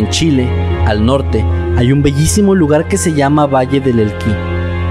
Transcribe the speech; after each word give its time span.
En 0.00 0.08
Chile, 0.08 0.48
al 0.86 1.04
norte, 1.04 1.44
hay 1.76 1.92
un 1.92 2.02
bellísimo 2.02 2.54
lugar 2.54 2.88
que 2.88 2.96
se 2.96 3.12
llama 3.12 3.46
Valle 3.46 3.80
del 3.80 3.98
Elqui. 3.98 4.30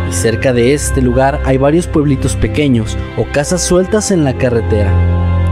Y 0.07 0.13
cerca 0.13 0.53
de 0.53 0.75
este 0.75 1.01
lugar 1.01 1.41
hay 1.45 1.57
varios 1.57 1.87
pueblitos 1.87 2.35
pequeños 2.35 2.95
o 3.17 3.23
casas 3.23 3.63
sueltas 3.63 4.11
en 4.11 4.23
la 4.23 4.35
carretera, 4.35 4.93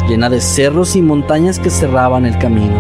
llena 0.08 0.30
de 0.30 0.42
cerros 0.42 0.96
y 0.96 1.02
montañas 1.02 1.58
que 1.58 1.72
cerraban 1.72 2.28
el 2.28 2.38
camino. 2.38 2.76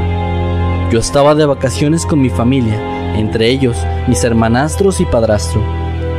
Yo 0.91 0.99
estaba 0.99 1.33
de 1.33 1.47
vacaciones 1.47 2.05
con 2.05 2.21
mi 2.21 2.29
familia, 2.29 2.79
entre 3.17 3.49
ellos 3.49 3.75
mis 4.07 4.23
hermanastros 4.23 5.01
y 5.01 5.05
padrastro. 5.05 5.63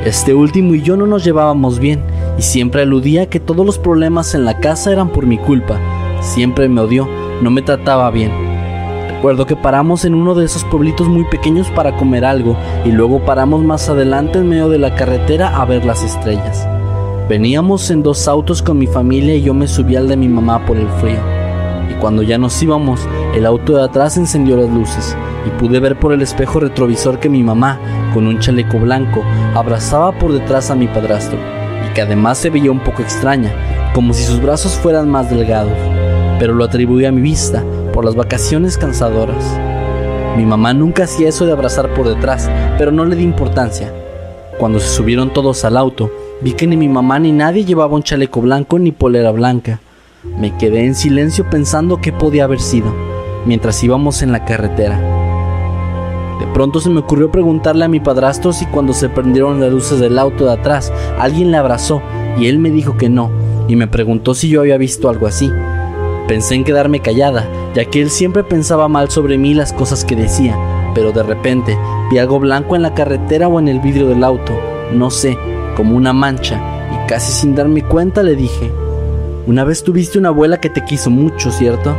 Este 0.05 0.35
último 0.35 0.75
y 0.75 0.83
yo 0.83 0.97
no 0.97 1.07
nos 1.07 1.23
llevábamos 1.23 1.79
bien 1.79 2.03
y 2.37 2.43
siempre 2.43 2.83
aludía 2.83 3.31
que 3.31 3.39
todos 3.39 3.65
los 3.65 3.79
problemas 3.79 4.35
en 4.35 4.45
la 4.45 4.59
casa 4.59 4.91
eran 4.91 5.11
por 5.11 5.25
mi 5.25 5.39
culpa. 5.39 5.79
Siempre 6.21 6.69
me 6.69 6.81
odió, 6.81 7.09
no 7.43 7.53
me 7.53 7.63
trataba 7.63 8.11
bien. 8.11 8.48
Recuerdo 9.19 9.47
que 9.47 9.57
paramos 9.57 10.05
en 10.05 10.15
uno 10.15 10.37
de 10.37 10.45
esos 10.45 10.63
pueblitos 10.63 11.09
muy 11.09 11.25
pequeños 11.25 11.69
para 11.73 11.97
comer 11.97 12.25
algo 12.25 12.57
y 12.85 12.93
luego 12.93 13.19
paramos 13.19 13.65
más 13.65 13.89
adelante 13.89 14.39
en 14.39 14.49
medio 14.49 14.69
de 14.69 14.79
la 14.79 14.95
carretera 14.95 15.61
a 15.61 15.65
ver 15.65 15.85
las 15.85 16.05
estrellas. 16.05 16.69
Veníamos 17.29 17.91
en 17.91 18.05
dos 18.05 18.29
autos 18.29 18.63
con 18.63 18.79
mi 18.79 18.87
familia 18.87 19.35
y 19.35 19.43
yo 19.43 19.55
me 19.55 19.67
subí 19.67 19.97
al 19.97 20.07
de 20.07 20.17
mi 20.17 20.29
mamá 20.29 20.65
por 20.65 20.77
el 20.77 20.87
frío. 21.01 21.19
Y 21.91 21.95
cuando 21.95 22.23
ya 22.23 22.39
nos 22.39 22.63
íbamos, 22.63 23.09
el 23.35 23.45
auto 23.45 23.75
de 23.75 23.83
atrás 23.83 24.17
encendió 24.17 24.57
las 24.57 24.71
luces 24.71 25.17
y 25.45 25.51
pude 25.59 25.81
ver 25.81 25.99
por 25.99 26.13
el 26.13 26.23
espejo 26.23 26.61
retrovisor 26.61 27.19
que 27.19 27.29
mi 27.29 27.43
mamá, 27.43 27.81
con 28.15 28.25
un 28.29 28.39
chaleco 28.39 28.79
blanco, 28.79 29.25
abrazaba 29.53 30.13
por 30.13 30.33
detrás 30.33 30.71
a 30.71 30.77
mi 30.77 30.87
padrastro 30.87 31.41
y 31.85 31.93
que 31.93 32.03
además 32.03 32.39
se 32.39 32.51
veía 32.51 32.71
un 32.71 32.85
poco 32.85 33.03
extraña, 33.03 33.53
como 33.95 34.15
si 34.15 34.23
sus 34.23 34.41
brazos 34.41 34.75
fueran 34.75 35.11
más 35.11 35.29
delgados. 35.29 35.77
Pero 36.39 36.55
lo 36.55 36.63
atribuí 36.63 37.05
a 37.05 37.11
mi 37.11 37.21
vista 37.21 37.65
por 37.99 38.05
las 38.05 38.15
vacaciones 38.15 38.79
cansadoras. 38.79 39.59
Mi 40.37 40.47
mamá 40.47 40.73
nunca 40.73 41.03
hacía 41.03 41.31
eso 41.31 41.47
de 41.47 41.51
abrazar 41.51 41.93
por 41.95 42.07
detrás, 42.07 42.49
pero 42.79 42.93
no 42.93 43.05
le 43.05 43.17
di 43.17 43.25
importancia. 43.25 43.93
Cuando 44.57 44.79
se 44.79 44.87
subieron 44.87 45.33
todos 45.33 45.65
al 45.65 45.77
auto, 45.77 46.09
vi 46.41 46.53
que 46.53 46.69
ni 46.69 46.77
mi 46.77 46.89
mamá 46.89 47.19
ni 47.19 47.33
nadie 47.33 47.65
llevaba 47.65 47.97
un 47.97 48.05
chaleco 48.05 48.41
blanco 48.41 48.79
ni 48.79 48.93
polera 48.93 49.33
blanca. 49.33 49.81
Me 50.23 50.57
quedé 50.57 50.85
en 50.85 50.95
silencio 50.95 51.51
pensando 51.51 52.01
qué 52.01 52.13
podía 52.13 52.45
haber 52.45 52.61
sido, 52.61 52.87
mientras 53.47 53.83
íbamos 53.83 54.23
en 54.23 54.31
la 54.31 54.45
carretera. 54.45 55.01
De 56.39 56.47
pronto 56.55 56.79
se 56.79 56.91
me 56.91 57.01
ocurrió 57.01 57.33
preguntarle 57.33 57.85
a 57.85 57.89
mi 57.89 57.99
padrastro 57.99 58.53
si 58.53 58.67
cuando 58.67 58.93
se 58.93 59.09
prendieron 59.09 59.59
las 59.59 59.73
luces 59.73 59.99
del 59.99 60.21
auto 60.21 60.45
de 60.45 60.53
atrás 60.53 60.93
alguien 61.19 61.51
le 61.51 61.57
abrazó 61.57 62.01
y 62.39 62.47
él 62.47 62.61
me 62.61 62.71
dijo 62.71 62.97
que 62.97 63.09
no 63.09 63.29
y 63.67 63.75
me 63.75 63.89
preguntó 63.89 64.37
si 64.37 64.49
yo 64.49 64.61
había 64.61 64.79
visto 64.79 65.09
algo 65.09 65.27
así. 65.27 65.51
Pensé 66.29 66.57
en 66.57 66.65
quedarme 66.65 67.01
callada, 67.01 67.49
ya 67.75 67.87
que 67.87 68.03
él 68.03 68.11
siempre 68.11 68.45
pensaba 68.45 68.87
mal 68.87 69.11
sobre 69.11 69.39
mí 69.39 69.55
las 69.55 69.73
cosas 69.73 70.05
que 70.05 70.15
decía, 70.15 70.59
pero 70.95 71.11
de 71.11 71.23
repente 71.23 71.79
vi 72.11 72.19
algo 72.19 72.39
blanco 72.39 72.77
en 72.77 72.83
la 72.83 72.93
carretera 72.93 73.49
o 73.49 73.59
en 73.59 73.67
el 73.67 73.81
vidrio 73.81 74.07
del 74.09 74.23
auto, 74.23 74.53
no 74.93 75.11
sé, 75.11 75.39
como 75.75 75.97
una 75.97 76.13
mancha, 76.13 76.61
y 76.93 77.09
casi 77.09 77.33
sin 77.33 77.55
darme 77.55 77.83
cuenta 77.83 78.23
le 78.23 78.37
dije, 78.37 78.71
una 79.47 79.65
vez 79.65 79.83
tuviste 79.83 80.19
una 80.19 80.29
abuela 80.29 80.61
que 80.61 80.69
te 80.69 80.85
quiso 80.85 81.09
mucho, 81.09 81.51
¿cierto? 81.51 81.97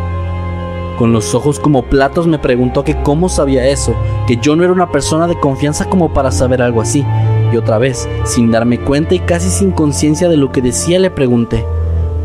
Con 0.99 1.11
los 1.11 1.33
ojos 1.33 1.59
como 1.59 1.85
platos 1.85 2.27
me 2.27 2.37
preguntó 2.37 2.83
que 2.83 3.01
cómo 3.01 3.29
sabía 3.29 3.67
eso, 3.67 3.95
que 4.27 4.37
yo 4.37 4.55
no 4.55 4.63
era 4.63 4.73
una 4.73 4.91
persona 4.91 5.25
de 5.25 5.39
confianza 5.39 5.85
como 5.85 6.13
para 6.13 6.31
saber 6.31 6.61
algo 6.61 6.81
así. 6.81 7.03
Y 7.51 7.57
otra 7.57 7.79
vez, 7.79 8.07
sin 8.25 8.51
darme 8.51 8.79
cuenta 8.79 9.15
y 9.15 9.19
casi 9.19 9.49
sin 9.49 9.71
conciencia 9.71 10.29
de 10.29 10.37
lo 10.37 10.51
que 10.51 10.61
decía, 10.61 10.99
le 10.99 11.09
pregunté, 11.09 11.65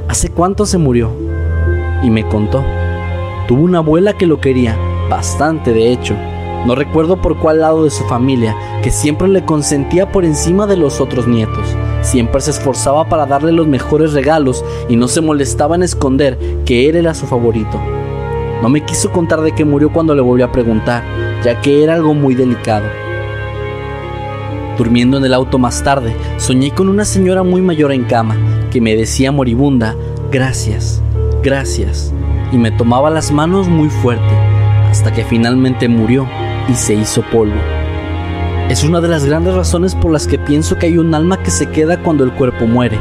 ¿hace 0.06 0.28
cuánto 0.28 0.66
se 0.66 0.76
murió? 0.76 1.23
Y 2.04 2.10
me 2.10 2.28
contó. 2.28 2.62
Tuvo 3.48 3.62
una 3.62 3.78
abuela 3.78 4.12
que 4.12 4.26
lo 4.26 4.40
quería, 4.40 4.76
bastante 5.08 5.72
de 5.72 5.90
hecho. 5.90 6.14
No 6.66 6.74
recuerdo 6.74 7.20
por 7.20 7.36
cuál 7.38 7.60
lado 7.60 7.84
de 7.84 7.90
su 7.90 8.04
familia, 8.04 8.56
que 8.82 8.90
siempre 8.90 9.28
le 9.28 9.44
consentía 9.44 10.10
por 10.10 10.24
encima 10.24 10.66
de 10.66 10.76
los 10.76 11.00
otros 11.00 11.26
nietos. 11.26 11.66
Siempre 12.00 12.40
se 12.40 12.52
esforzaba 12.52 13.08
para 13.08 13.26
darle 13.26 13.52
los 13.52 13.66
mejores 13.66 14.12
regalos 14.12 14.64
y 14.88 14.96
no 14.96 15.08
se 15.08 15.20
molestaba 15.20 15.74
en 15.74 15.82
esconder 15.82 16.38
que 16.64 16.88
él 16.88 16.96
era 16.96 17.14
su 17.14 17.26
favorito. 17.26 17.80
No 18.62 18.68
me 18.70 18.82
quiso 18.82 19.12
contar 19.12 19.42
de 19.42 19.52
qué 19.52 19.64
murió 19.64 19.92
cuando 19.92 20.14
le 20.14 20.22
volví 20.22 20.42
a 20.42 20.52
preguntar, 20.52 21.02
ya 21.44 21.60
que 21.60 21.82
era 21.82 21.94
algo 21.94 22.14
muy 22.14 22.34
delicado. 22.34 22.86
Durmiendo 24.78 25.18
en 25.18 25.24
el 25.24 25.34
auto 25.34 25.58
más 25.58 25.84
tarde, 25.84 26.16
soñé 26.38 26.70
con 26.70 26.88
una 26.88 27.04
señora 27.04 27.42
muy 27.42 27.60
mayor 27.60 27.92
en 27.92 28.04
cama, 28.04 28.36
que 28.72 28.80
me 28.80 28.96
decía 28.96 29.30
moribunda, 29.30 29.94
gracias, 30.32 31.02
gracias, 31.44 32.12
y 32.52 32.56
me 32.56 32.70
tomaba 32.70 33.10
las 33.10 33.30
manos 33.30 33.68
muy 33.68 33.90
fuerte, 33.90 34.34
hasta 34.90 35.12
que 35.12 35.24
finalmente 35.24 35.88
murió 35.88 36.26
y 36.68 36.74
se 36.74 36.94
hizo 36.94 37.22
polvo. 37.30 37.60
Es 38.70 38.82
una 38.82 39.02
de 39.02 39.08
las 39.08 39.26
grandes 39.26 39.54
razones 39.54 39.94
por 39.94 40.10
las 40.10 40.26
que 40.26 40.38
pienso 40.38 40.78
que 40.78 40.86
hay 40.86 40.96
un 40.96 41.14
alma 41.14 41.42
que 41.42 41.50
se 41.50 41.68
queda 41.68 42.02
cuando 42.02 42.24
el 42.24 42.32
cuerpo 42.32 42.66
muere, 42.66 42.98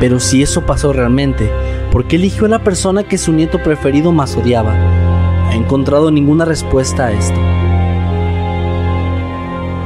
pero 0.00 0.18
si 0.18 0.42
eso 0.42 0.62
pasó 0.62 0.94
realmente, 0.94 1.52
¿por 1.92 2.06
qué 2.06 2.16
eligió 2.16 2.46
a 2.46 2.48
la 2.48 2.64
persona 2.64 3.04
que 3.04 3.18
su 3.18 3.30
nieto 3.30 3.62
preferido 3.62 4.10
más 4.10 4.34
odiaba? 4.38 4.74
No 4.74 5.52
he 5.52 5.56
encontrado 5.56 6.10
ninguna 6.10 6.46
respuesta 6.46 7.08
a 7.08 7.12
esto. 7.12 7.38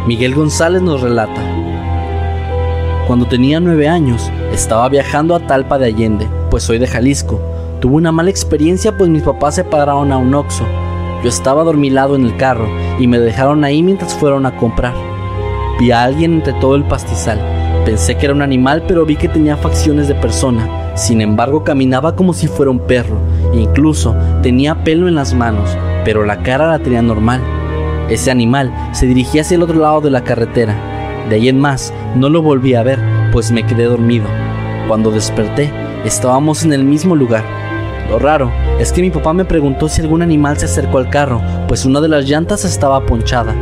Miguel 0.06 0.36
González 0.36 0.80
nos 0.80 1.00
relata. 1.00 1.42
Cuando 3.08 3.26
tenía 3.26 3.58
nueve 3.58 3.88
años, 3.88 4.30
estaba 4.52 4.88
viajando 4.88 5.34
a 5.34 5.40
Talpa 5.40 5.76
de 5.76 5.86
Allende, 5.86 6.28
pues 6.50 6.62
soy 6.62 6.78
de 6.78 6.86
Jalisco, 6.86 7.40
Tuve 7.80 7.96
una 7.96 8.10
mala 8.10 8.30
experiencia 8.30 8.96
pues 8.96 9.10
mis 9.10 9.22
papás 9.22 9.56
se 9.56 9.64
pararon 9.64 10.10
a 10.10 10.16
un 10.16 10.34
Oxxo. 10.34 10.64
Yo 11.22 11.28
estaba 11.28 11.62
dormilado 11.62 12.16
en 12.16 12.24
el 12.24 12.36
carro 12.36 12.68
y 12.98 13.06
me 13.06 13.18
dejaron 13.18 13.64
ahí 13.64 13.82
mientras 13.82 14.14
fueron 14.14 14.46
a 14.46 14.56
comprar. 14.56 14.94
Vi 15.78 15.90
a 15.90 16.02
alguien 16.02 16.34
entre 16.34 16.54
todo 16.54 16.74
el 16.74 16.84
pastizal. 16.84 17.38
Pensé 17.84 18.16
que 18.16 18.26
era 18.26 18.34
un 18.34 18.40
animal 18.40 18.84
pero 18.88 19.04
vi 19.04 19.16
que 19.16 19.28
tenía 19.28 19.58
facciones 19.58 20.08
de 20.08 20.14
persona. 20.14 20.94
Sin 20.96 21.20
embargo 21.20 21.64
caminaba 21.64 22.16
como 22.16 22.32
si 22.32 22.48
fuera 22.48 22.70
un 22.70 22.78
perro. 22.78 23.18
Incluso 23.52 24.16
tenía 24.42 24.82
pelo 24.82 25.06
en 25.06 25.14
las 25.14 25.34
manos, 25.34 25.76
pero 26.04 26.24
la 26.24 26.42
cara 26.42 26.68
la 26.68 26.78
tenía 26.78 27.02
normal. 27.02 27.42
Ese 28.08 28.30
animal 28.30 28.72
se 28.92 29.06
dirigía 29.06 29.42
hacia 29.42 29.56
el 29.56 29.62
otro 29.62 29.78
lado 29.78 30.00
de 30.00 30.10
la 30.10 30.24
carretera. 30.24 30.74
De 31.28 31.36
ahí 31.36 31.48
en 31.48 31.60
más, 31.60 31.92
no 32.14 32.30
lo 32.30 32.40
volví 32.40 32.74
a 32.74 32.82
ver, 32.82 32.98
pues 33.32 33.50
me 33.50 33.66
quedé 33.66 33.84
dormido. 33.84 34.26
Cuando 34.88 35.10
desperté, 35.10 35.70
estábamos 36.04 36.64
en 36.64 36.72
el 36.72 36.84
mismo 36.84 37.16
lugar. 37.16 37.55
Lo 38.10 38.18
raro 38.18 38.52
es 38.78 38.92
que 38.92 39.02
mi 39.02 39.10
papá 39.10 39.32
me 39.32 39.44
preguntó 39.44 39.88
si 39.88 40.00
algún 40.00 40.22
animal 40.22 40.56
se 40.58 40.66
acercó 40.66 40.98
al 40.98 41.10
carro, 41.10 41.40
pues 41.66 41.84
una 41.84 42.00
de 42.00 42.08
las 42.08 42.24
llantas 42.28 42.64
estaba 42.64 43.04
ponchada. 43.04 43.54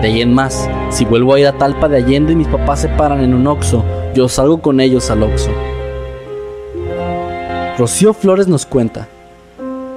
De 0.00 0.08
ahí 0.08 0.20
en 0.20 0.34
más, 0.34 0.68
si 0.90 1.04
vuelvo 1.04 1.34
a 1.34 1.40
ir 1.40 1.46
a 1.46 1.58
Talpa 1.58 1.88
de 1.88 1.96
Allende 1.96 2.32
y 2.32 2.36
mis 2.36 2.48
papás 2.48 2.80
se 2.80 2.88
paran 2.88 3.20
en 3.20 3.34
un 3.34 3.46
oxo, 3.46 3.84
yo 4.14 4.28
salgo 4.28 4.58
con 4.58 4.80
ellos 4.80 5.10
al 5.10 5.22
oxo. 5.22 5.50
Rocío 7.78 8.12
Flores 8.14 8.48
nos 8.48 8.66
cuenta. 8.66 9.06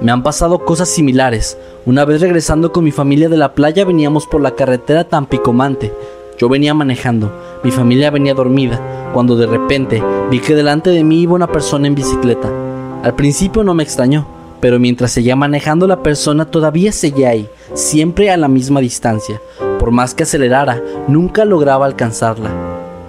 Me 0.00 0.12
han 0.12 0.22
pasado 0.22 0.64
cosas 0.64 0.88
similares. 0.88 1.58
Una 1.84 2.04
vez 2.04 2.20
regresando 2.20 2.72
con 2.72 2.84
mi 2.84 2.92
familia 2.92 3.28
de 3.28 3.36
la 3.36 3.54
playa 3.54 3.84
veníamos 3.84 4.26
por 4.26 4.40
la 4.40 4.52
carretera 4.52 5.04
Tampicomante. 5.04 5.92
Yo 6.38 6.48
venía 6.48 6.74
manejando, 6.74 7.32
mi 7.62 7.70
familia 7.70 8.10
venía 8.10 8.34
dormida, 8.34 8.80
cuando 9.12 9.36
de 9.36 9.46
repente 9.46 10.02
vi 10.30 10.40
que 10.40 10.54
delante 10.54 10.90
de 10.90 11.04
mí 11.04 11.22
iba 11.22 11.34
una 11.34 11.46
persona 11.46 11.86
en 11.86 11.94
bicicleta. 11.94 12.61
Al 13.02 13.14
principio 13.16 13.64
no 13.64 13.74
me 13.74 13.82
extrañó, 13.82 14.26
pero 14.60 14.78
mientras 14.78 15.10
seguía 15.10 15.34
manejando 15.34 15.88
la 15.88 16.04
persona 16.04 16.44
todavía 16.44 16.92
seguía 16.92 17.30
ahí, 17.30 17.48
siempre 17.74 18.30
a 18.30 18.36
la 18.36 18.46
misma 18.46 18.80
distancia. 18.80 19.40
Por 19.80 19.90
más 19.90 20.14
que 20.14 20.22
acelerara, 20.22 20.80
nunca 21.08 21.44
lograba 21.44 21.84
alcanzarla. 21.84 22.50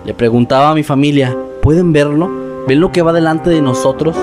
Le 0.04 0.16
preguntaba 0.16 0.72
a 0.72 0.74
mi 0.74 0.82
familia, 0.82 1.38
¿pueden 1.62 1.94
verlo? 1.94 2.28
¿Ven 2.68 2.80
lo 2.80 2.92
que 2.92 3.04
va 3.04 3.14
delante 3.14 3.52
de 3.52 3.62
nosotros? 3.62 4.18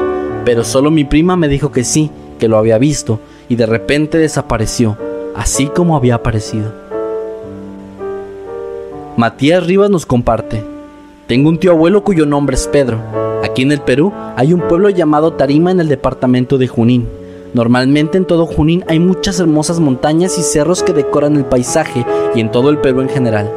Pero 0.45 0.65
solo 0.65 0.91
mi 0.91 1.05
prima 1.05 1.37
me 1.37 1.47
dijo 1.47 1.71
que 1.71 1.85
sí, 1.85 2.11
que 2.41 2.49
lo 2.49 2.59
había 2.59 2.79
visto, 2.79 3.21
y 3.49 3.55
de 3.55 3.67
repente 3.67 4.19
desapareció, 4.19 4.97
así 5.37 5.67
como 5.67 5.95
había 5.95 6.17
aparecido. 6.17 6.73
Matías 9.17 9.65
Rivas 9.65 9.91
nos 9.91 10.05
comparte. 10.05 10.70
Tengo 11.31 11.49
un 11.49 11.59
tío 11.59 11.71
abuelo 11.71 12.03
cuyo 12.03 12.27
nombre 12.27 12.57
es 12.57 12.67
Pedro. 12.67 12.99
Aquí 13.45 13.63
en 13.63 13.71
el 13.71 13.81
Perú 13.81 14.13
hay 14.35 14.53
un 14.53 14.63
pueblo 14.63 14.91
llamado 14.91 15.35
Tarima 15.35 15.71
en 15.71 15.79
el 15.79 15.87
departamento 15.87 16.59
de 16.59 16.67
Junín. 16.67 17.09
Normalmente 17.55 18.19
en 18.19 18.25
todo 18.25 18.47
Junín 18.47 18.85
hay 18.89 18.99
muchas 18.99 19.39
hermosas 19.39 19.79
montañas 19.79 20.37
y 20.39 20.43
cerros 20.43 20.83
que 20.83 20.93
decoran 20.93 21.37
el 21.37 21.45
paisaje 21.45 22.05
y 22.35 22.41
en 22.41 22.51
todo 22.51 22.69
el 22.69 22.79
Perú 22.79 23.03
en 23.03 23.09
general. 23.09 23.49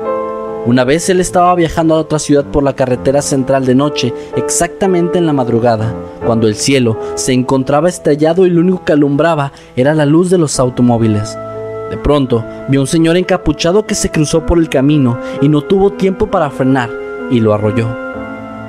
Una 0.67 0.83
vez 0.83 1.09
él 1.09 1.19
estaba 1.19 1.55
viajando 1.55 1.95
a 1.95 2.01
otra 2.01 2.19
ciudad 2.19 2.45
por 2.45 2.61
la 2.61 2.75
carretera 2.75 3.23
central 3.23 3.65
de 3.65 3.73
noche, 3.73 4.13
exactamente 4.35 5.17
en 5.17 5.25
la 5.25 5.33
madrugada, 5.33 5.95
cuando 6.27 6.47
el 6.47 6.53
cielo 6.53 6.99
se 7.15 7.33
encontraba 7.33 7.89
estrellado 7.89 8.45
y 8.45 8.51
lo 8.51 8.61
único 8.61 8.85
que 8.85 8.93
alumbraba 8.93 9.51
era 9.75 9.95
la 9.95 10.05
luz 10.05 10.29
de 10.29 10.37
los 10.37 10.59
automóviles. 10.59 11.35
De 11.89 11.97
pronto, 11.97 12.45
vio 12.69 12.81
un 12.81 12.87
señor 12.87 13.17
encapuchado 13.17 13.87
que 13.87 13.95
se 13.95 14.11
cruzó 14.11 14.45
por 14.45 14.59
el 14.59 14.69
camino 14.69 15.17
y 15.41 15.49
no 15.49 15.61
tuvo 15.61 15.93
tiempo 15.93 16.27
para 16.27 16.51
frenar 16.51 17.02
y 17.29 17.39
lo 17.39 17.53
arrolló. 17.53 18.03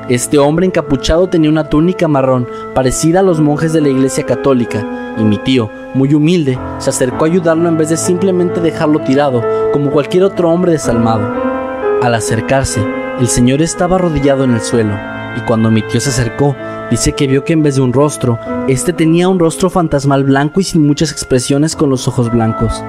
Este 0.08 0.38
hombre 0.38 0.66
encapuchado 0.66 1.28
tenía 1.28 1.48
una 1.48 1.70
túnica 1.70 2.08
marrón 2.08 2.46
parecida 2.74 3.20
a 3.20 3.22
los 3.22 3.40
monjes 3.40 3.72
de 3.72 3.80
la 3.80 3.88
iglesia 3.88 4.26
católica 4.26 5.14
y 5.18 5.24
mi 5.24 5.38
tío, 5.38 5.70
muy 5.94 6.12
humilde, 6.12 6.58
se 6.78 6.90
acercó 6.90 7.24
a 7.24 7.28
ayudarlo 7.28 7.68
en 7.68 7.78
vez 7.78 7.88
de 7.88 7.96
simplemente 7.96 8.60
dejarlo 8.60 9.00
tirado 9.00 9.42
como 9.72 9.90
cualquier 9.90 10.24
otro 10.24 10.50
hombre 10.50 10.72
desalmado. 10.72 11.26
Al 12.02 12.14
acercarse, 12.14 12.84
el 13.18 13.28
señor 13.28 13.62
estaba 13.62 13.96
arrodillado 13.96 14.44
en 14.44 14.52
el 14.54 14.60
suelo, 14.60 14.94
y 15.38 15.40
cuando 15.46 15.70
mi 15.70 15.82
tío 15.82 16.00
se 16.00 16.10
acercó, 16.10 16.54
dice 16.90 17.12
que 17.12 17.26
vio 17.26 17.44
que 17.44 17.54
en 17.54 17.62
vez 17.62 17.76
de 17.76 17.80
un 17.80 17.92
rostro, 17.92 18.38
este 18.68 18.92
tenía 18.92 19.28
un 19.28 19.38
rostro 19.38 19.70
fantasmal 19.70 20.24
blanco 20.24 20.60
y 20.60 20.64
sin 20.64 20.86
muchas 20.86 21.12
expresiones 21.12 21.76
con 21.76 21.88
los 21.88 22.06
ojos 22.08 22.30
blancos. 22.30 22.84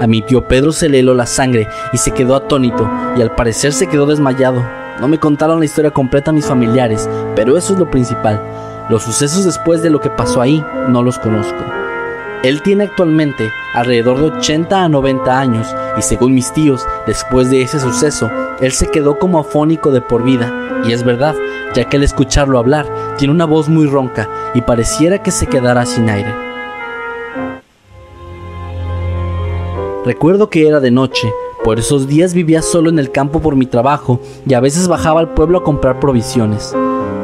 A 0.00 0.06
mi 0.06 0.22
tío 0.22 0.46
Pedro 0.46 0.70
se 0.70 0.88
le 0.88 1.00
heló 1.00 1.14
la 1.14 1.26
sangre 1.26 1.66
y 1.92 1.98
se 1.98 2.12
quedó 2.12 2.36
atónito, 2.36 2.88
y 3.16 3.22
al 3.22 3.34
parecer 3.34 3.72
se 3.72 3.88
quedó 3.88 4.06
desmayado. 4.06 4.83
No 5.00 5.08
me 5.08 5.18
contaron 5.18 5.58
la 5.58 5.64
historia 5.64 5.90
completa 5.90 6.32
mis 6.32 6.46
familiares, 6.46 7.08
pero 7.34 7.56
eso 7.56 7.72
es 7.72 7.78
lo 7.78 7.90
principal. 7.90 8.40
Los 8.88 9.02
sucesos 9.02 9.44
después 9.44 9.82
de 9.82 9.90
lo 9.90 10.00
que 10.00 10.10
pasó 10.10 10.40
ahí 10.40 10.64
no 10.88 11.02
los 11.02 11.18
conozco. 11.18 11.64
Él 12.44 12.60
tiene 12.62 12.84
actualmente 12.84 13.50
alrededor 13.72 14.18
de 14.18 14.36
80 14.36 14.84
a 14.84 14.88
90 14.88 15.40
años 15.40 15.66
y 15.96 16.02
según 16.02 16.34
mis 16.34 16.52
tíos, 16.52 16.86
después 17.06 17.50
de 17.50 17.62
ese 17.62 17.80
suceso, 17.80 18.30
él 18.60 18.72
se 18.72 18.90
quedó 18.90 19.18
como 19.18 19.38
afónico 19.38 19.90
de 19.90 20.02
por 20.02 20.22
vida. 20.22 20.52
Y 20.84 20.92
es 20.92 21.04
verdad, 21.04 21.34
ya 21.74 21.88
que 21.88 21.96
al 21.96 22.02
escucharlo 22.02 22.58
hablar, 22.58 22.86
tiene 23.16 23.32
una 23.32 23.46
voz 23.46 23.68
muy 23.70 23.86
ronca 23.86 24.28
y 24.54 24.60
pareciera 24.60 25.22
que 25.22 25.30
se 25.30 25.46
quedara 25.46 25.86
sin 25.86 26.10
aire. 26.10 26.34
Recuerdo 30.04 30.50
que 30.50 30.68
era 30.68 30.80
de 30.80 30.90
noche, 30.90 31.32
por 31.64 31.78
esos 31.78 32.06
días 32.06 32.34
vivía 32.34 32.60
solo 32.60 32.90
en 32.90 32.98
el 32.98 33.10
campo 33.10 33.40
por 33.40 33.56
mi 33.56 33.64
trabajo 33.64 34.20
y 34.46 34.52
a 34.52 34.60
veces 34.60 34.86
bajaba 34.86 35.20
al 35.20 35.32
pueblo 35.32 35.58
a 35.58 35.64
comprar 35.64 35.98
provisiones. 35.98 36.74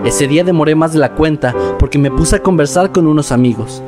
Ese 0.03 0.27
día 0.27 0.45
demoré 0.45 0.75
más 0.75 0.95
de 0.95 0.99
la 0.99 1.15
cuenta 1.15 1.55
porque 1.79 1.99
me 1.99 2.11
puse 2.11 2.37
a 2.37 2.43
conversar 2.43 2.91
con 2.91 3.07
unos 3.07 3.33
amigos. 3.33 3.83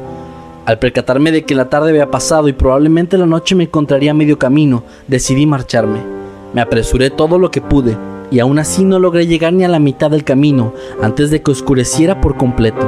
Al 0.66 0.78
percatarme 0.78 1.32
de 1.32 1.46
que 1.46 1.54
la 1.54 1.70
tarde 1.70 1.88
había 1.88 2.10
pasado 2.10 2.48
y 2.48 2.52
probablemente 2.52 3.16
la 3.16 3.24
noche 3.24 3.54
me 3.54 3.64
encontraría 3.64 4.10
a 4.10 4.14
medio 4.14 4.38
camino, 4.38 4.84
decidí 5.08 5.46
marcharme. 5.46 6.00
Me 6.52 6.60
apresuré 6.60 7.08
todo 7.08 7.38
lo 7.38 7.50
que 7.50 7.62
pude 7.62 7.96
y 8.30 8.38
aún 8.38 8.58
así 8.58 8.84
no 8.84 8.98
logré 8.98 9.26
llegar 9.26 9.54
ni 9.54 9.64
a 9.64 9.68
la 9.68 9.78
mitad 9.78 10.10
del 10.10 10.22
camino 10.22 10.74
antes 11.00 11.30
de 11.30 11.42
que 11.42 11.50
oscureciera 11.50 12.20
por 12.20 12.36
completo. 12.36 12.86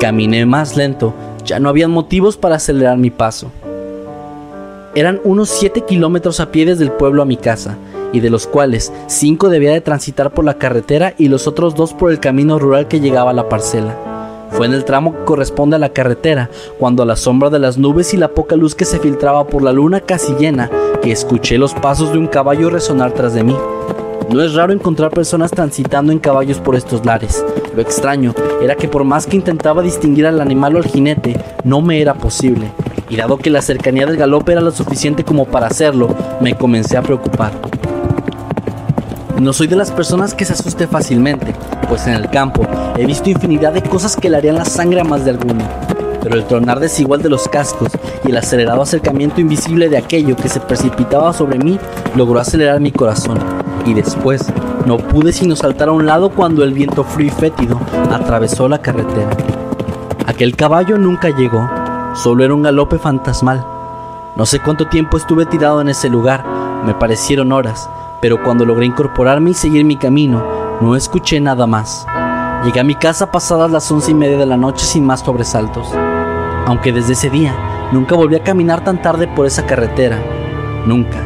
Caminé 0.00 0.44
más 0.46 0.76
lento, 0.76 1.14
ya 1.44 1.60
no 1.60 1.68
había 1.68 1.86
motivos 1.86 2.36
para 2.36 2.56
acelerar 2.56 2.98
mi 2.98 3.10
paso. 3.10 3.52
Eran 4.94 5.20
unos 5.24 5.50
7 5.50 5.82
kilómetros 5.82 6.40
a 6.40 6.50
pie 6.50 6.64
desde 6.64 6.84
el 6.84 6.92
pueblo 6.92 7.22
a 7.22 7.26
mi 7.26 7.36
casa, 7.36 7.76
y 8.12 8.20
de 8.20 8.30
los 8.30 8.46
cuales 8.46 8.92
5 9.06 9.48
debía 9.50 9.72
de 9.72 9.80
transitar 9.80 10.32
por 10.32 10.44
la 10.44 10.54
carretera 10.54 11.14
y 11.18 11.28
los 11.28 11.46
otros 11.46 11.74
dos 11.74 11.92
por 11.92 12.10
el 12.10 12.20
camino 12.20 12.58
rural 12.58 12.88
que 12.88 13.00
llegaba 13.00 13.30
a 13.30 13.34
la 13.34 13.48
parcela. 13.48 13.94
Fue 14.50 14.66
en 14.66 14.72
el 14.72 14.86
tramo 14.86 15.12
que 15.12 15.24
corresponde 15.24 15.76
a 15.76 15.78
la 15.78 15.90
carretera, 15.90 16.48
cuando 16.78 17.02
a 17.02 17.06
la 17.06 17.16
sombra 17.16 17.50
de 17.50 17.58
las 17.58 17.76
nubes 17.76 18.14
y 18.14 18.16
la 18.16 18.28
poca 18.28 18.56
luz 18.56 18.74
que 18.74 18.86
se 18.86 18.98
filtraba 18.98 19.46
por 19.46 19.62
la 19.62 19.72
luna 19.72 20.00
casi 20.00 20.34
llena, 20.36 20.70
que 21.02 21.12
escuché 21.12 21.58
los 21.58 21.74
pasos 21.74 22.12
de 22.12 22.18
un 22.18 22.26
caballo 22.26 22.70
resonar 22.70 23.12
tras 23.12 23.34
de 23.34 23.44
mí. 23.44 23.56
No 24.30 24.42
es 24.42 24.54
raro 24.54 24.72
encontrar 24.72 25.10
personas 25.10 25.50
transitando 25.50 26.12
en 26.12 26.18
caballos 26.18 26.58
por 26.58 26.76
estos 26.76 27.04
lares. 27.04 27.44
Lo 27.76 27.82
extraño 27.82 28.34
era 28.62 28.74
que 28.74 28.88
por 28.88 29.04
más 29.04 29.26
que 29.26 29.36
intentaba 29.36 29.82
distinguir 29.82 30.26
al 30.26 30.40
animal 30.40 30.76
o 30.76 30.78
al 30.78 30.86
jinete, 30.86 31.38
no 31.64 31.82
me 31.82 32.00
era 32.00 32.14
posible. 32.14 32.72
Y 33.10 33.16
dado 33.16 33.38
que 33.38 33.50
la 33.50 33.62
cercanía 33.62 34.06
del 34.06 34.16
galope 34.16 34.52
era 34.52 34.60
lo 34.60 34.70
suficiente 34.70 35.24
como 35.24 35.46
para 35.46 35.66
hacerlo, 35.66 36.14
me 36.40 36.54
comencé 36.54 36.96
a 36.96 37.02
preocupar. 37.02 37.52
No 39.40 39.52
soy 39.52 39.66
de 39.66 39.76
las 39.76 39.90
personas 39.90 40.34
que 40.34 40.44
se 40.44 40.52
asuste 40.52 40.86
fácilmente, 40.86 41.54
pues 41.88 42.06
en 42.06 42.14
el 42.14 42.28
campo 42.28 42.66
he 42.96 43.06
visto 43.06 43.30
infinidad 43.30 43.72
de 43.72 43.82
cosas 43.82 44.16
que 44.16 44.28
le 44.28 44.36
harían 44.36 44.56
la 44.56 44.64
sangre 44.64 45.00
a 45.00 45.04
más 45.04 45.24
de 45.24 45.30
alguno. 45.30 45.64
Pero 46.20 46.34
el 46.34 46.44
tronar 46.44 46.80
desigual 46.80 47.22
de 47.22 47.28
los 47.28 47.46
cascos 47.48 47.92
y 48.24 48.30
el 48.30 48.36
acelerado 48.36 48.82
acercamiento 48.82 49.40
invisible 49.40 49.88
de 49.88 49.96
aquello 49.96 50.36
que 50.36 50.48
se 50.48 50.60
precipitaba 50.60 51.32
sobre 51.32 51.58
mí 51.58 51.78
logró 52.16 52.40
acelerar 52.40 52.80
mi 52.80 52.90
corazón. 52.90 53.38
Y 53.86 53.94
después 53.94 54.44
no 54.84 54.98
pude 54.98 55.32
sino 55.32 55.54
saltar 55.54 55.88
a 55.88 55.92
un 55.92 56.04
lado 56.04 56.30
cuando 56.30 56.64
el 56.64 56.72
viento 56.72 57.04
frío 57.04 57.28
y 57.28 57.30
fétido 57.30 57.80
atravesó 58.10 58.68
la 58.68 58.82
carretera. 58.82 59.30
Aquel 60.26 60.56
caballo 60.56 60.98
nunca 60.98 61.30
llegó, 61.30 61.70
solo 62.18 62.44
era 62.44 62.54
un 62.54 62.62
galope 62.62 62.98
fantasmal. 62.98 63.64
No 64.36 64.44
sé 64.44 64.60
cuánto 64.60 64.86
tiempo 64.88 65.16
estuve 65.16 65.46
tirado 65.46 65.80
en 65.80 65.88
ese 65.88 66.10
lugar, 66.10 66.44
me 66.84 66.94
parecieron 66.94 67.52
horas, 67.52 67.88
pero 68.20 68.42
cuando 68.42 68.64
logré 68.64 68.86
incorporarme 68.86 69.50
y 69.50 69.54
seguir 69.54 69.84
mi 69.84 69.96
camino, 69.96 70.44
no 70.80 70.96
escuché 70.96 71.40
nada 71.40 71.66
más. 71.66 72.06
Llegué 72.64 72.80
a 72.80 72.84
mi 72.84 72.94
casa 72.94 73.30
pasadas 73.30 73.70
las 73.70 73.90
once 73.90 74.10
y 74.10 74.14
media 74.14 74.36
de 74.36 74.46
la 74.46 74.56
noche 74.56 74.84
sin 74.84 75.06
más 75.06 75.20
sobresaltos, 75.20 75.88
aunque 76.66 76.92
desde 76.92 77.12
ese 77.12 77.30
día 77.30 77.54
nunca 77.92 78.14
volví 78.14 78.36
a 78.36 78.42
caminar 78.42 78.84
tan 78.84 79.00
tarde 79.00 79.28
por 79.28 79.46
esa 79.46 79.64
carretera, 79.64 80.18
nunca. 80.86 81.18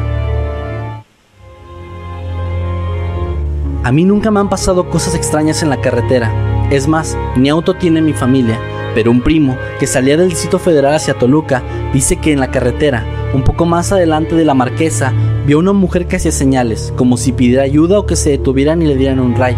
A 3.83 3.91
mí 3.91 4.05
nunca 4.05 4.31
me 4.31 4.39
han 4.39 4.49
pasado 4.49 4.89
cosas 4.89 5.13
extrañas 5.13 5.61
en 5.61 5.69
la 5.69 5.81
carretera, 5.81 6.31
es 6.69 6.87
más, 6.87 7.17
ni 7.35 7.49
auto 7.49 7.73
tiene 7.73 8.01
mi 8.01 8.13
familia, 8.13 8.57
pero 8.95 9.11
un 9.11 9.21
primo 9.21 9.57
que 9.79 9.87
salía 9.87 10.17
del 10.17 10.29
Distrito 10.29 10.59
Federal 10.59 10.95
hacia 10.95 11.13
Toluca 11.13 11.63
dice 11.93 12.17
que 12.17 12.31
en 12.31 12.39
la 12.39 12.51
carretera, 12.51 13.05
un 13.33 13.43
poco 13.43 13.65
más 13.65 13.91
adelante 13.91 14.35
de 14.35 14.45
la 14.45 14.53
marquesa, 14.53 15.13
vio 15.45 15.57
a 15.57 15.59
una 15.59 15.73
mujer 15.73 16.07
que 16.07 16.17
hacía 16.17 16.31
señales, 16.31 16.93
como 16.95 17.17
si 17.17 17.31
pidiera 17.31 17.63
ayuda 17.63 17.99
o 17.99 18.05
que 18.05 18.15
se 18.15 18.31
detuvieran 18.31 18.81
y 18.81 18.87
le 18.87 18.95
dieran 18.95 19.19
un 19.19 19.35
ray. 19.35 19.55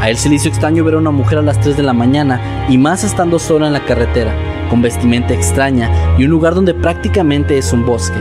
A 0.00 0.08
él 0.08 0.16
se 0.16 0.30
le 0.30 0.36
hizo 0.36 0.48
extraño 0.48 0.82
ver 0.82 0.94
a 0.94 0.98
una 0.98 1.10
mujer 1.10 1.38
a 1.38 1.42
las 1.42 1.60
3 1.60 1.76
de 1.76 1.82
la 1.82 1.92
mañana 1.92 2.40
y 2.70 2.78
más 2.78 3.04
estando 3.04 3.38
sola 3.38 3.66
en 3.66 3.74
la 3.74 3.84
carretera, 3.84 4.34
con 4.70 4.80
vestimenta 4.80 5.34
extraña 5.34 5.90
y 6.16 6.24
un 6.24 6.30
lugar 6.30 6.54
donde 6.54 6.72
prácticamente 6.72 7.58
es 7.58 7.72
un 7.72 7.84
bosque. 7.84 8.18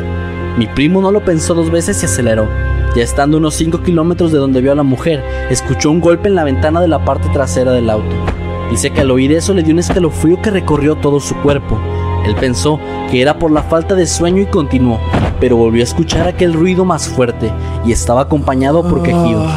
Mi 0.57 0.67
primo 0.67 1.01
no 1.01 1.11
lo 1.11 1.23
pensó 1.23 1.53
dos 1.53 1.71
veces 1.71 2.01
y 2.01 2.05
aceleró. 2.05 2.49
Ya 2.95 3.03
estando 3.03 3.37
unos 3.37 3.53
5 3.53 3.81
kilómetros 3.81 4.31
de 4.31 4.39
donde 4.39 4.61
vio 4.61 4.73
a 4.73 4.75
la 4.75 4.83
mujer, 4.83 5.23
escuchó 5.49 5.91
un 5.91 6.01
golpe 6.01 6.27
en 6.27 6.35
la 6.35 6.43
ventana 6.43 6.81
de 6.81 6.87
la 6.87 7.05
parte 7.05 7.29
trasera 7.29 7.71
del 7.71 7.89
auto. 7.89 8.38
Dice 8.69 8.91
que 8.91 9.01
al 9.01 9.11
oír 9.11 9.31
eso 9.31 9.53
le 9.53 9.63
dio 9.63 9.73
un 9.73 9.79
escalofrío 9.79 10.41
que 10.41 10.51
recorrió 10.51 10.95
todo 10.95 11.19
su 11.19 11.35
cuerpo. 11.35 11.77
Él 12.25 12.35
pensó 12.35 12.79
que 13.09 13.21
era 13.21 13.39
por 13.39 13.51
la 13.51 13.63
falta 13.63 13.95
de 13.95 14.05
sueño 14.05 14.41
y 14.41 14.45
continuó, 14.45 14.99
pero 15.39 15.57
volvió 15.57 15.81
a 15.81 15.85
escuchar 15.85 16.27
aquel 16.27 16.53
ruido 16.53 16.85
más 16.85 17.07
fuerte 17.07 17.51
y 17.85 17.91
estaba 17.91 18.21
acompañado 18.21 18.83
por 18.83 19.01
quejidos. 19.01 19.51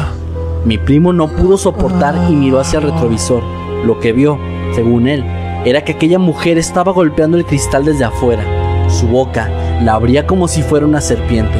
Mi 0.65 0.77
primo 0.77 1.13
no 1.13 1.27
pudo 1.27 1.57
soportar 1.57 2.15
y 2.29 2.33
miró 2.33 2.59
hacia 2.59 2.79
el 2.79 2.85
retrovisor. 2.85 3.43
Lo 3.85 3.99
que 3.99 4.13
vio, 4.13 4.39
según 4.73 5.07
él, 5.07 5.23
era 5.65 5.83
que 5.83 5.91
aquella 5.91 6.19
mujer 6.19 6.57
estaba 6.57 6.91
golpeando 6.91 7.37
el 7.37 7.45
cristal 7.45 7.85
desde 7.85 8.05
afuera. 8.05 8.43
Su 8.89 9.07
boca 9.07 9.49
la 9.81 9.93
abría 9.93 10.25
como 10.25 10.47
si 10.47 10.61
fuera 10.61 10.85
una 10.85 11.01
serpiente. 11.01 11.57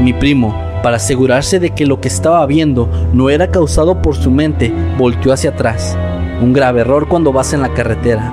Mi 0.00 0.12
primo, 0.12 0.54
para 0.82 0.96
asegurarse 0.96 1.60
de 1.60 1.70
que 1.70 1.86
lo 1.86 2.00
que 2.00 2.08
estaba 2.08 2.44
viendo 2.46 2.88
no 3.12 3.30
era 3.30 3.50
causado 3.50 4.00
por 4.00 4.16
su 4.16 4.30
mente, 4.30 4.72
volteó 4.96 5.32
hacia 5.32 5.50
atrás. 5.50 5.96
Un 6.40 6.54
grave 6.54 6.80
error 6.80 7.06
cuando 7.06 7.34
vas 7.34 7.52
en 7.52 7.60
la 7.60 7.74
carretera. 7.74 8.32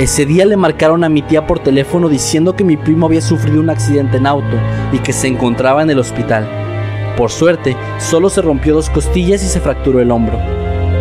Ese 0.00 0.26
día 0.26 0.44
le 0.44 0.56
marcaron 0.56 1.04
a 1.04 1.08
mi 1.08 1.22
tía 1.22 1.46
por 1.46 1.60
teléfono 1.60 2.08
diciendo 2.08 2.56
que 2.56 2.64
mi 2.64 2.76
primo 2.76 3.06
había 3.06 3.20
sufrido 3.20 3.60
un 3.60 3.70
accidente 3.70 4.16
en 4.16 4.26
auto 4.26 4.56
y 4.92 4.98
que 4.98 5.12
se 5.12 5.28
encontraba 5.28 5.82
en 5.82 5.90
el 5.90 6.00
hospital. 6.00 6.48
Por 7.16 7.30
suerte, 7.30 7.76
solo 7.98 8.30
se 8.30 8.42
rompió 8.42 8.74
dos 8.74 8.90
costillas 8.90 9.44
y 9.44 9.46
se 9.46 9.60
fracturó 9.60 10.00
el 10.00 10.10
hombro. 10.10 10.38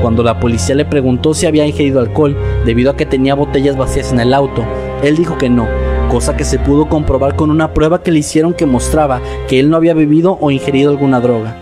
Cuando 0.04 0.22
la 0.22 0.40
policía 0.40 0.76
le 0.76 0.86
preguntó 0.86 1.34
si 1.34 1.48
había 1.48 1.66
ingerido 1.66 2.00
alcohol 2.00 2.38
debido 2.64 2.92
a 2.92 2.96
que 2.96 3.08
tenía 3.08 3.34
botellas 3.34 3.76
vacías 3.76 4.12
en 4.12 4.20
el 4.20 4.36
auto, 4.36 4.64
él 5.02 5.18
dijo 5.18 5.40
que 5.40 5.50
no, 5.50 5.68
cosa 6.12 6.38
que 6.38 6.44
se 6.44 6.60
pudo 6.60 6.90
comprobar 6.90 7.36
con 7.36 7.50
una 7.50 7.74
prueba 7.74 8.04
que 8.04 8.12
le 8.12 8.20
hicieron 8.20 8.54
que 8.54 8.68
mostraba 8.68 9.20
que 9.48 9.60
él 9.60 9.72
no 9.72 9.78
había 9.78 9.96
bebido 9.96 10.38
o 10.42 10.52
ingerido 10.52 10.92
alguna 10.92 11.20
droga. 11.20 11.56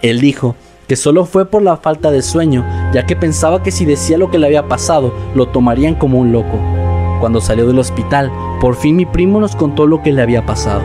Él 0.00 0.20
dijo 0.20 0.56
que 0.88 0.96
solo 0.96 1.24
fue 1.24 1.46
por 1.46 1.62
la 1.62 1.76
falta 1.76 2.10
de 2.10 2.22
sueño, 2.22 2.64
ya 2.92 3.06
que 3.06 3.16
pensaba 3.16 3.62
que 3.62 3.70
si 3.70 3.84
decía 3.84 4.18
lo 4.18 4.30
que 4.30 4.38
le 4.38 4.46
había 4.46 4.68
pasado, 4.68 5.12
lo 5.34 5.46
tomarían 5.48 5.94
como 5.94 6.18
un 6.18 6.32
loco. 6.32 6.58
Cuando 7.20 7.40
salió 7.40 7.66
del 7.66 7.78
hospital, 7.78 8.30
por 8.60 8.76
fin 8.76 8.96
mi 8.96 9.06
primo 9.06 9.40
nos 9.40 9.56
contó 9.56 9.86
lo 9.86 10.02
que 10.02 10.12
le 10.12 10.22
había 10.22 10.46
pasado. 10.46 10.82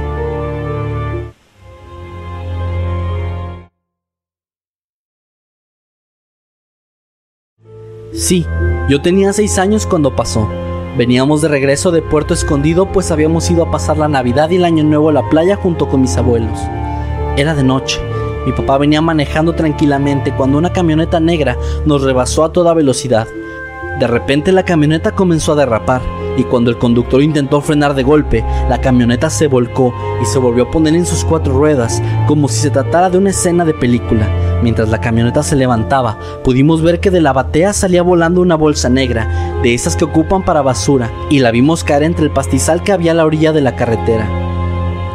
Sí, 8.14 8.46
yo 8.90 9.02
tenía 9.02 9.34
seis 9.34 9.58
años 9.58 9.86
cuando 9.86 10.16
pasó. 10.16 10.48
Veníamos 10.98 11.42
de 11.42 11.48
regreso 11.48 11.92
de 11.92 12.02
Puerto 12.02 12.34
Escondido 12.34 12.92
pues 12.92 13.12
habíamos 13.12 13.50
ido 13.50 13.64
a 13.64 13.72
pasar 13.72 13.98
la 13.98 14.10
Navidad 14.10 14.50
y 14.50 14.58
el 14.58 14.66
Año 14.66 14.84
Nuevo 14.84 15.10
a 15.10 15.14
la 15.14 15.30
playa 15.30 15.56
junto 15.56 15.88
con 15.88 16.02
mis 16.02 16.18
abuelos. 16.18 16.60
Era 17.38 17.56
de 17.56 17.64
noche 17.64 18.02
mi 18.46 18.52
papá 18.54 18.78
venía 18.78 19.02
manejando 19.02 19.54
tranquilamente 19.54 20.34
cuando 20.34 20.58
una 20.58 20.74
camioneta 20.74 21.20
negra 21.20 21.58
nos 21.86 22.02
rebasó 22.02 22.44
a 22.44 22.52
toda 22.52 22.74
velocidad. 22.74 23.28
De 24.00 24.08
repente 24.08 24.52
la 24.52 24.64
camioneta 24.64 25.12
comenzó 25.12 25.54
a 25.54 25.58
derrapar 25.58 26.02
y 26.38 26.44
cuando 26.44 26.72
el 26.72 26.78
conductor 26.78 27.22
intentó 27.22 27.62
frenar 27.62 27.94
de 27.94 28.04
golpe, 28.04 28.44
la 28.70 28.80
camioneta 28.80 29.30
se 29.30 29.48
volcó 29.48 29.94
y 30.22 30.26
se 30.26 30.40
volvió 30.40 30.64
a 30.64 30.72
poner 30.72 30.96
en 30.96 31.06
sus 31.06 31.26
cuatro 31.26 31.54
ruedas 31.54 32.02
como 32.28 32.48
si 32.48 32.62
se 32.62 32.70
tratara 32.70 33.10
de 33.10 33.18
una 33.18 33.32
escena 33.32 33.66
de 33.66 33.74
película. 33.74 34.28
Mientras 34.64 34.90
la 34.90 35.02
camioneta 35.02 35.44
se 35.44 35.56
levantaba, 35.56 36.18
pudimos 36.44 36.82
ver 36.82 37.00
que 37.00 37.12
de 37.12 37.22
la 37.22 37.34
batea 37.34 37.74
salía 37.74 38.02
volando 38.02 38.42
una 38.42 38.56
bolsa 38.56 38.90
negra, 38.90 39.60
de 39.62 39.74
esas 39.74 39.96
que 39.96 40.06
ocupan 40.06 40.44
para 40.44 40.62
basura, 40.62 41.12
y 41.30 41.40
la 41.40 41.52
vimos 41.52 41.84
caer 41.84 42.04
entre 42.04 42.26
el 42.26 42.32
pastizal 42.32 42.84
que 42.84 42.92
había 42.92 43.12
a 43.12 43.16
la 43.16 43.26
orilla 43.26 43.52
de 43.52 43.62
la 43.62 43.76
carretera. 43.76 44.28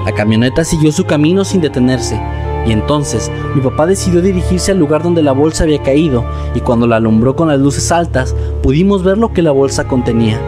La 0.05 0.13
camioneta 0.13 0.65
siguió 0.65 0.93
su 0.93 1.05
camino 1.05 1.45
sin 1.45 1.61
detenerse, 1.61 2.21
y 2.67 2.73
entonces 2.73 3.31
mi 3.55 3.61
papá 3.61 3.87
decidió 3.87 4.21
dirigirse 4.21 4.73
al 4.73 4.79
lugar 4.79 5.03
donde 5.03 5.23
la 5.23 5.33
bolsa 5.33 5.65
había 5.65 5.83
caído 5.83 6.25
y 6.55 6.61
cuando 6.61 6.87
la 6.87 6.97
alumbró 6.97 7.37
con 7.37 7.49
las 7.49 7.61
luces 7.61 7.93
altas 7.93 8.35
pudimos 8.63 9.05
ver 9.05 9.19
lo 9.19 9.33
que 9.33 9.43
la 9.43 9.53
bolsa 9.53 9.87
contenía. 9.87 10.41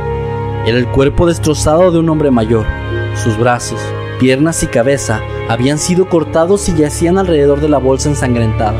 Era 0.66 0.78
el 0.78 0.88
cuerpo 0.88 1.26
destrozado 1.26 1.90
de 1.92 1.98
un 1.98 2.08
hombre 2.08 2.30
mayor. 2.30 2.66
Sus 3.14 3.38
brazos, 3.38 3.80
piernas 4.18 4.62
y 4.62 4.66
cabeza 4.66 5.20
habían 5.48 5.78
sido 5.78 6.08
cortados 6.08 6.68
y 6.68 6.74
yacían 6.74 7.18
alrededor 7.18 7.60
de 7.60 7.68
la 7.68 7.78
bolsa 7.78 8.08
ensangrentada. 8.08 8.78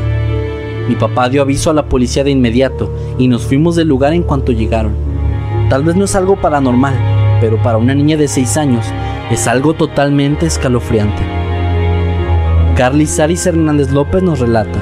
Mi 0.89 0.97
papá 0.97 1.29
dio 1.29 1.43
aviso 1.43 1.71
a 1.71 1.75
la 1.75 1.87
policía 1.87 2.25
de 2.25 2.31
inmediato 2.31 2.91
y 3.19 3.29
nos 3.29 3.47
fuimos 3.47 3.77
del 3.77 3.89
lugar 3.89 4.15
en 4.15 4.23
cuanto 4.23 4.53
llegaron. 4.53 4.95
Tal 5.71 5.85
vez 5.85 5.97
no 5.97 6.07
es 6.07 6.17
algo 6.17 6.41
paranormal, 6.41 6.95
pero 7.41 7.63
para 7.63 7.79
una 7.79 7.95
niña 7.95 8.17
de 8.17 8.27
6 8.27 8.57
años 8.57 8.87
es 9.31 9.47
algo 9.47 9.75
totalmente 9.75 10.47
escalofriante. 10.47 11.38
Carly 12.79 13.07
Saris 13.07 13.45
Hernández 13.45 13.91
López 13.91 14.23
nos 14.23 14.39
relata. 14.39 14.79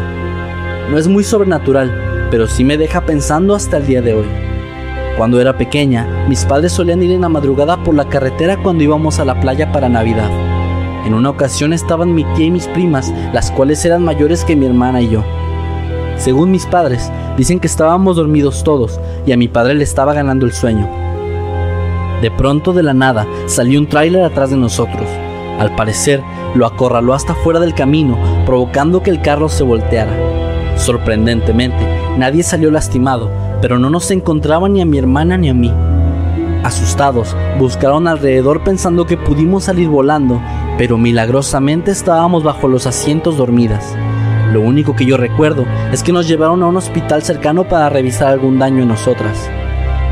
No 0.91 0.99
es 0.99 1.09
muy 1.09 1.25
sobrenatural, 1.25 2.29
pero 2.31 2.47
sí 2.47 2.62
me 2.62 2.76
deja 2.76 3.07
pensando 3.07 3.55
hasta 3.55 3.79
el 3.79 3.87
día 3.87 4.03
de 4.03 4.12
hoy. 4.12 4.26
Cuando 5.17 5.41
era 5.41 5.57
pequeña, 5.57 6.07
mis 6.29 6.45
padres 6.45 6.73
solían 6.73 7.03
ir 7.03 7.12
en 7.12 7.23
la 7.23 7.31
madrugada 7.31 7.83
por 7.83 7.95
la 7.95 8.07
carretera 8.07 8.59
cuando 8.59 8.85
íbamos 8.85 9.19
a 9.19 9.25
la 9.25 9.41
playa 9.41 9.73
para 9.73 9.88
Navidad. 9.88 10.31
En 11.07 11.15
una 11.15 11.31
ocasión 11.31 11.73
estaban 11.73 12.15
mi 12.15 12.25
tía 12.35 12.45
y 12.45 12.50
mis 12.50 12.67
primas, 12.67 13.15
las 13.33 13.50
cuales 13.50 13.83
eran 13.87 14.05
mayores 14.05 14.45
que 14.45 14.57
mi 14.57 14.67
hermana 14.67 15.00
y 15.00 15.09
yo. 15.09 15.25
Según 16.19 16.50
mis 16.50 16.67
padres, 16.67 17.11
dicen 17.38 17.61
que 17.61 17.67
estábamos 17.67 18.17
dormidos 18.17 18.62
todos 18.62 19.00
y 19.25 19.33
a 19.33 19.38
mi 19.38 19.49
padre 19.49 19.73
le 19.73 19.85
estaba 19.85 20.12
ganando 20.12 20.45
el 20.45 20.53
sueño. 20.53 20.87
De 22.21 22.31
pronto 22.31 22.75
de 22.75 22.83
la 22.83 22.93
nada 22.93 23.26
salió 23.47 23.81
un 23.81 23.88
tráiler 23.88 24.23
atrás 24.23 24.50
de 24.50 24.59
nosotros. 24.59 25.09
Al 25.59 25.75
parecer, 25.75 26.23
lo 26.57 26.67
acorraló 26.67 27.15
hasta 27.15 27.35
fuera 27.35 27.61
del 27.61 27.75
camino, 27.75 28.19
provocando 28.45 29.03
que 29.03 29.11
el 29.11 29.21
carro 29.21 29.49
se 29.49 29.63
volteara. 29.63 30.13
Sorprendentemente, 30.77 31.77
nadie 32.19 32.43
salió 32.43 32.71
lastimado, 32.71 33.31
pero 33.61 33.79
no 33.79 33.91
nos 33.91 34.11
encontraba 34.11 34.69
ni 34.69 34.81
a 34.81 34.87
mi 34.87 34.99
hermana 34.99 35.37
ni 35.37 35.49
a 35.49 35.55
mí. 35.55 35.73
Asustados, 36.63 37.37
buscaron 37.59 38.09
alrededor 38.09 38.65
pensando 38.65 39.07
que 39.07 39.17
pudimos 39.17 39.65
salir 39.65 39.89
volando, 39.89 40.41
pero 40.79 40.99
milagrosamente 40.99 41.91
estábamos 41.91 42.43
bajo 42.43 42.69
los 42.69 42.87
asientos 42.87 43.37
dormidas. 43.37 43.97
Lo 44.53 44.61
único 44.61 44.97
que 44.97 45.07
yo 45.07 45.17
recuerdo 45.17 45.65
es 45.93 46.03
que 46.03 46.13
nos 46.13 46.27
llevaron 46.29 46.63
a 46.63 46.67
un 46.67 46.77
hospital 46.77 47.23
cercano 47.23 47.65
para 47.65 47.89
revisar 47.89 48.29
algún 48.29 48.59
daño 48.59 48.83
en 48.83 48.89
nosotras. 48.89 49.51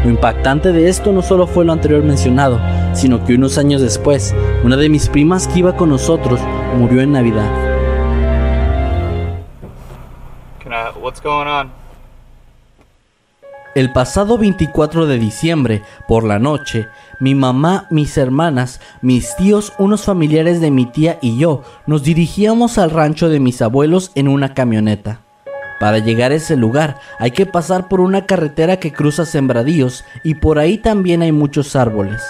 Lo 0.05 0.11
impactante 0.11 0.71
de 0.71 0.91
esto 0.91 1.13
no 1.13 1.23
solo 1.23 1.47
fue 1.47 1.65
lo 1.65 1.73
anterior 1.73 2.03
mencionado, 2.03 2.61
sino 2.93 3.25
que 3.25 3.35
unos 3.35 3.57
años 3.57 3.81
después, 3.81 4.35
una 4.63 4.77
de 4.77 4.91
mis 4.91 5.09
primas 5.09 5.49
que 5.49 5.61
iba 5.61 5.77
con 5.77 5.89
nosotros 5.89 6.41
murió 6.77 7.01
en 7.01 7.13
Navidad. 7.13 7.51
El 13.75 13.93
pasado 13.93 14.37
24 14.37 15.07
de 15.07 15.19
diciembre, 15.19 15.83
por 16.07 16.25
la 16.25 16.39
noche, 16.39 16.87
mi 17.19 17.35
mamá, 17.35 17.87
mis 17.91 18.19
hermanas, 18.19 18.83
mis 19.01 19.35
tíos, 19.37 19.73
unos 19.79 20.05
familiares 20.05 20.61
de 20.61 20.71
mi 20.71 20.85
tía 20.85 21.19
y 21.23 21.39
yo 21.39 21.63
nos 21.87 22.03
dirigíamos 22.03 22.77
al 22.77 22.91
rancho 22.91 23.31
de 23.31 23.41
mis 23.41 23.63
abuelos 23.63 24.13
en 24.15 24.29
una 24.29 24.53
camioneta. 24.53 25.24
Para 25.81 25.99
llegar 25.99 26.33
a 26.33 26.37
ese 26.37 26.57
lugar 26.57 26.97
hay 27.19 27.33
que 27.33 27.47
pasar 27.47 27.89
por 27.89 28.01
una 28.01 28.27
carretera 28.27 28.79
que 28.79 28.93
cruza 28.93 29.27
sembradíos 29.27 30.05
y 30.23 30.35
por 30.35 30.59
ahí 30.59 30.79
también 30.79 31.23
hay 31.23 31.33
muchos 31.33 31.77
árboles. 31.77 32.23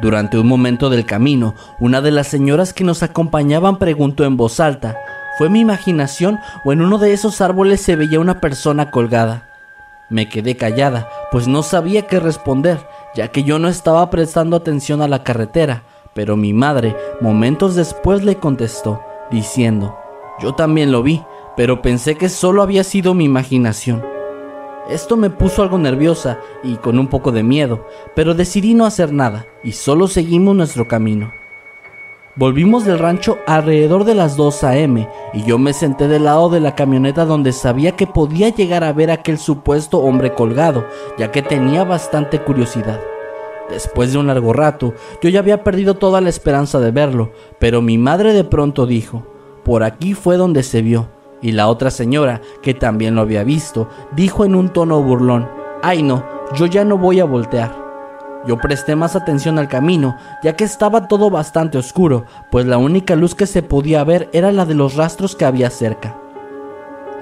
Durante 0.00 0.38
un 0.38 0.46
momento 0.46 0.88
del 0.88 1.04
camino, 1.04 1.54
una 1.78 2.00
de 2.00 2.10
las 2.10 2.26
señoras 2.26 2.72
que 2.72 2.82
nos 2.82 3.02
acompañaban 3.02 3.78
preguntó 3.78 4.24
en 4.24 4.36
voz 4.36 4.58
alta, 4.58 4.98
¿fue 5.36 5.50
mi 5.50 5.60
imaginación 5.60 6.38
o 6.64 6.72
en 6.72 6.80
uno 6.80 6.98
de 6.98 7.12
esos 7.12 7.40
árboles 7.40 7.82
se 7.82 7.94
veía 7.94 8.18
una 8.18 8.40
persona 8.40 8.90
colgada? 8.90 9.48
Me 10.08 10.28
quedé 10.28 10.56
callada, 10.56 11.08
pues 11.30 11.46
no 11.46 11.62
sabía 11.62 12.06
qué 12.06 12.20
responder, 12.20 12.78
ya 13.14 13.28
que 13.28 13.44
yo 13.44 13.58
no 13.58 13.68
estaba 13.68 14.08
prestando 14.10 14.56
atención 14.56 15.02
a 15.02 15.08
la 15.08 15.24
carretera, 15.24 15.84
pero 16.14 16.36
mi 16.36 16.52
madre 16.52 16.96
momentos 17.20 17.74
después 17.74 18.22
le 18.22 18.36
contestó, 18.36 19.02
diciendo, 19.30 19.98
yo 20.40 20.54
también 20.54 20.90
lo 20.90 21.02
vi, 21.02 21.22
pero 21.56 21.82
pensé 21.82 22.16
que 22.16 22.28
solo 22.28 22.62
había 22.62 22.84
sido 22.84 23.14
mi 23.14 23.24
imaginación. 23.24 24.02
Esto 24.88 25.16
me 25.16 25.30
puso 25.30 25.62
algo 25.62 25.78
nerviosa 25.78 26.40
y 26.64 26.76
con 26.76 26.98
un 26.98 27.06
poco 27.06 27.30
de 27.30 27.42
miedo, 27.42 27.86
pero 28.16 28.34
decidí 28.34 28.74
no 28.74 28.84
hacer 28.84 29.12
nada 29.12 29.46
y 29.62 29.72
solo 29.72 30.08
seguimos 30.08 30.56
nuestro 30.56 30.88
camino. 30.88 31.32
Volvimos 32.34 32.86
del 32.86 32.98
rancho 32.98 33.38
alrededor 33.46 34.04
de 34.04 34.14
las 34.14 34.36
2 34.36 34.64
a.m. 34.64 35.06
y 35.34 35.44
yo 35.44 35.58
me 35.58 35.74
senté 35.74 36.08
del 36.08 36.24
lado 36.24 36.48
de 36.48 36.60
la 36.60 36.74
camioneta 36.74 37.26
donde 37.26 37.52
sabía 37.52 37.92
que 37.92 38.06
podía 38.06 38.48
llegar 38.48 38.84
a 38.84 38.92
ver 38.94 39.10
a 39.10 39.14
aquel 39.14 39.36
supuesto 39.36 39.98
hombre 39.98 40.32
colgado, 40.32 40.86
ya 41.18 41.30
que 41.30 41.42
tenía 41.42 41.84
bastante 41.84 42.40
curiosidad. 42.40 43.00
Después 43.68 44.12
de 44.12 44.18
un 44.18 44.28
largo 44.28 44.54
rato, 44.54 44.94
yo 45.22 45.28
ya 45.28 45.40
había 45.40 45.62
perdido 45.62 45.94
toda 45.94 46.22
la 46.22 46.30
esperanza 46.30 46.80
de 46.80 46.90
verlo, 46.90 47.32
pero 47.58 47.82
mi 47.82 47.98
madre 47.98 48.32
de 48.32 48.44
pronto 48.44 48.86
dijo, 48.86 49.26
por 49.62 49.84
aquí 49.84 50.14
fue 50.14 50.38
donde 50.38 50.62
se 50.62 50.80
vio, 50.80 51.10
y 51.42 51.52
la 51.52 51.68
otra 51.68 51.90
señora, 51.90 52.40
que 52.62 52.72
también 52.72 53.14
lo 53.14 53.20
había 53.20 53.44
visto, 53.44 53.88
dijo 54.12 54.44
en 54.44 54.54
un 54.54 54.70
tono 54.70 55.02
burlón, 55.02 55.48
ay 55.82 56.02
no, 56.02 56.24
yo 56.54 56.66
ya 56.66 56.84
no 56.84 56.96
voy 56.96 57.20
a 57.20 57.24
voltear. 57.24 57.82
Yo 58.46 58.56
presté 58.56 58.96
más 58.96 59.14
atención 59.14 59.58
al 59.58 59.68
camino, 59.68 60.16
ya 60.42 60.56
que 60.56 60.64
estaba 60.64 61.06
todo 61.06 61.30
bastante 61.30 61.78
oscuro, 61.78 62.24
pues 62.50 62.66
la 62.66 62.78
única 62.78 63.14
luz 63.14 63.34
que 63.34 63.46
se 63.46 63.62
podía 63.62 64.02
ver 64.04 64.30
era 64.32 64.50
la 64.50 64.64
de 64.64 64.74
los 64.74 64.96
rastros 64.96 65.36
que 65.36 65.44
había 65.44 65.70
cerca. 65.70 66.16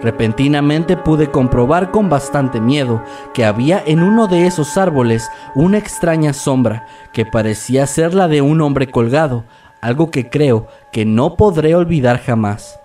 Repentinamente 0.03 0.97
pude 0.97 1.31
comprobar 1.31 1.91
con 1.91 2.09
bastante 2.09 2.59
miedo 2.59 3.03
que 3.35 3.45
había 3.45 3.83
en 3.85 4.03
uno 4.03 4.29
de 4.29 4.47
esos 4.47 4.79
árboles 4.79 5.29
una 5.55 5.77
extraña 5.77 6.33
sombra 6.33 6.87
que 7.13 7.27
parecía 7.27 7.87
ser 7.87 8.15
la 8.15 8.27
de 8.27 8.41
un 8.41 8.63
hombre 8.63 8.91
colgado, 8.91 9.45
algo 9.83 10.11
que 10.11 10.31
creo 10.31 10.69
que 10.91 11.05
no 11.05 11.37
podré 11.37 11.75
olvidar 11.75 12.19
jamás. 12.19 12.81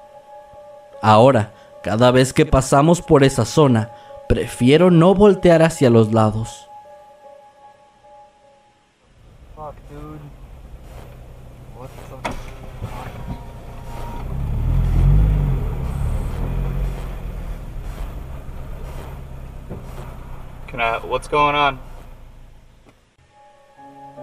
Ahora, 1.07 1.53
cada 1.83 2.09
vez 2.09 2.33
que 2.33 2.47
pasamos 2.47 3.00
por 3.00 3.24
esa 3.24 3.45
zona, 3.45 3.91
prefiero 4.27 4.89
no 4.89 5.13
voltear 5.13 5.62
hacia 5.62 5.91
los 5.91 6.12
lados. 6.12 6.67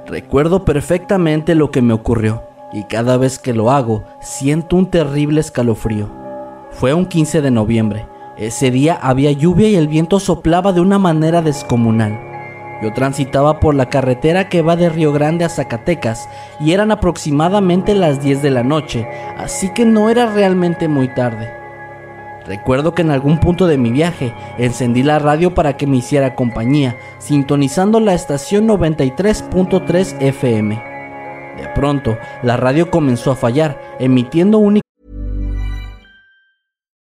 Recuerdo 0.06 0.64
perfectamente 0.64 1.54
lo 1.54 1.70
que 1.70 1.80
me 1.80 1.94
ocurrió 1.94 2.42
y 2.72 2.82
cada 2.88 3.18
vez 3.18 3.38
que 3.38 3.54
lo 3.54 3.70
hago 3.70 4.02
siento 4.20 4.74
un 4.74 4.90
terrible 4.90 5.40
escalofrío. 5.40 6.21
Fue 6.72 6.94
un 6.94 7.06
15 7.06 7.42
de 7.42 7.50
noviembre. 7.50 8.06
Ese 8.36 8.70
día 8.70 8.98
había 9.00 9.30
lluvia 9.30 9.68
y 9.68 9.76
el 9.76 9.88
viento 9.88 10.18
soplaba 10.18 10.72
de 10.72 10.80
una 10.80 10.98
manera 10.98 11.42
descomunal. 11.42 12.18
Yo 12.82 12.92
transitaba 12.92 13.60
por 13.60 13.76
la 13.76 13.88
carretera 13.88 14.48
que 14.48 14.62
va 14.62 14.74
de 14.74 14.88
Río 14.88 15.12
Grande 15.12 15.44
a 15.44 15.48
Zacatecas 15.48 16.28
y 16.58 16.72
eran 16.72 16.90
aproximadamente 16.90 17.94
las 17.94 18.20
10 18.20 18.42
de 18.42 18.50
la 18.50 18.64
noche, 18.64 19.06
así 19.38 19.68
que 19.68 19.84
no 19.84 20.10
era 20.10 20.26
realmente 20.26 20.88
muy 20.88 21.06
tarde. 21.14 21.52
Recuerdo 22.44 22.92
que 22.92 23.02
en 23.02 23.12
algún 23.12 23.38
punto 23.38 23.68
de 23.68 23.78
mi 23.78 23.92
viaje 23.92 24.34
encendí 24.58 25.04
la 25.04 25.20
radio 25.20 25.54
para 25.54 25.76
que 25.76 25.86
me 25.86 25.98
hiciera 25.98 26.34
compañía, 26.34 26.96
sintonizando 27.18 28.00
la 28.00 28.14
estación 28.14 28.66
93.3 28.66 30.20
FM. 30.20 30.74
De 31.58 31.68
pronto, 31.74 32.18
la 32.42 32.56
radio 32.56 32.90
comenzó 32.90 33.30
a 33.30 33.36
fallar, 33.36 33.80
emitiendo 34.00 34.58
un 34.58 34.81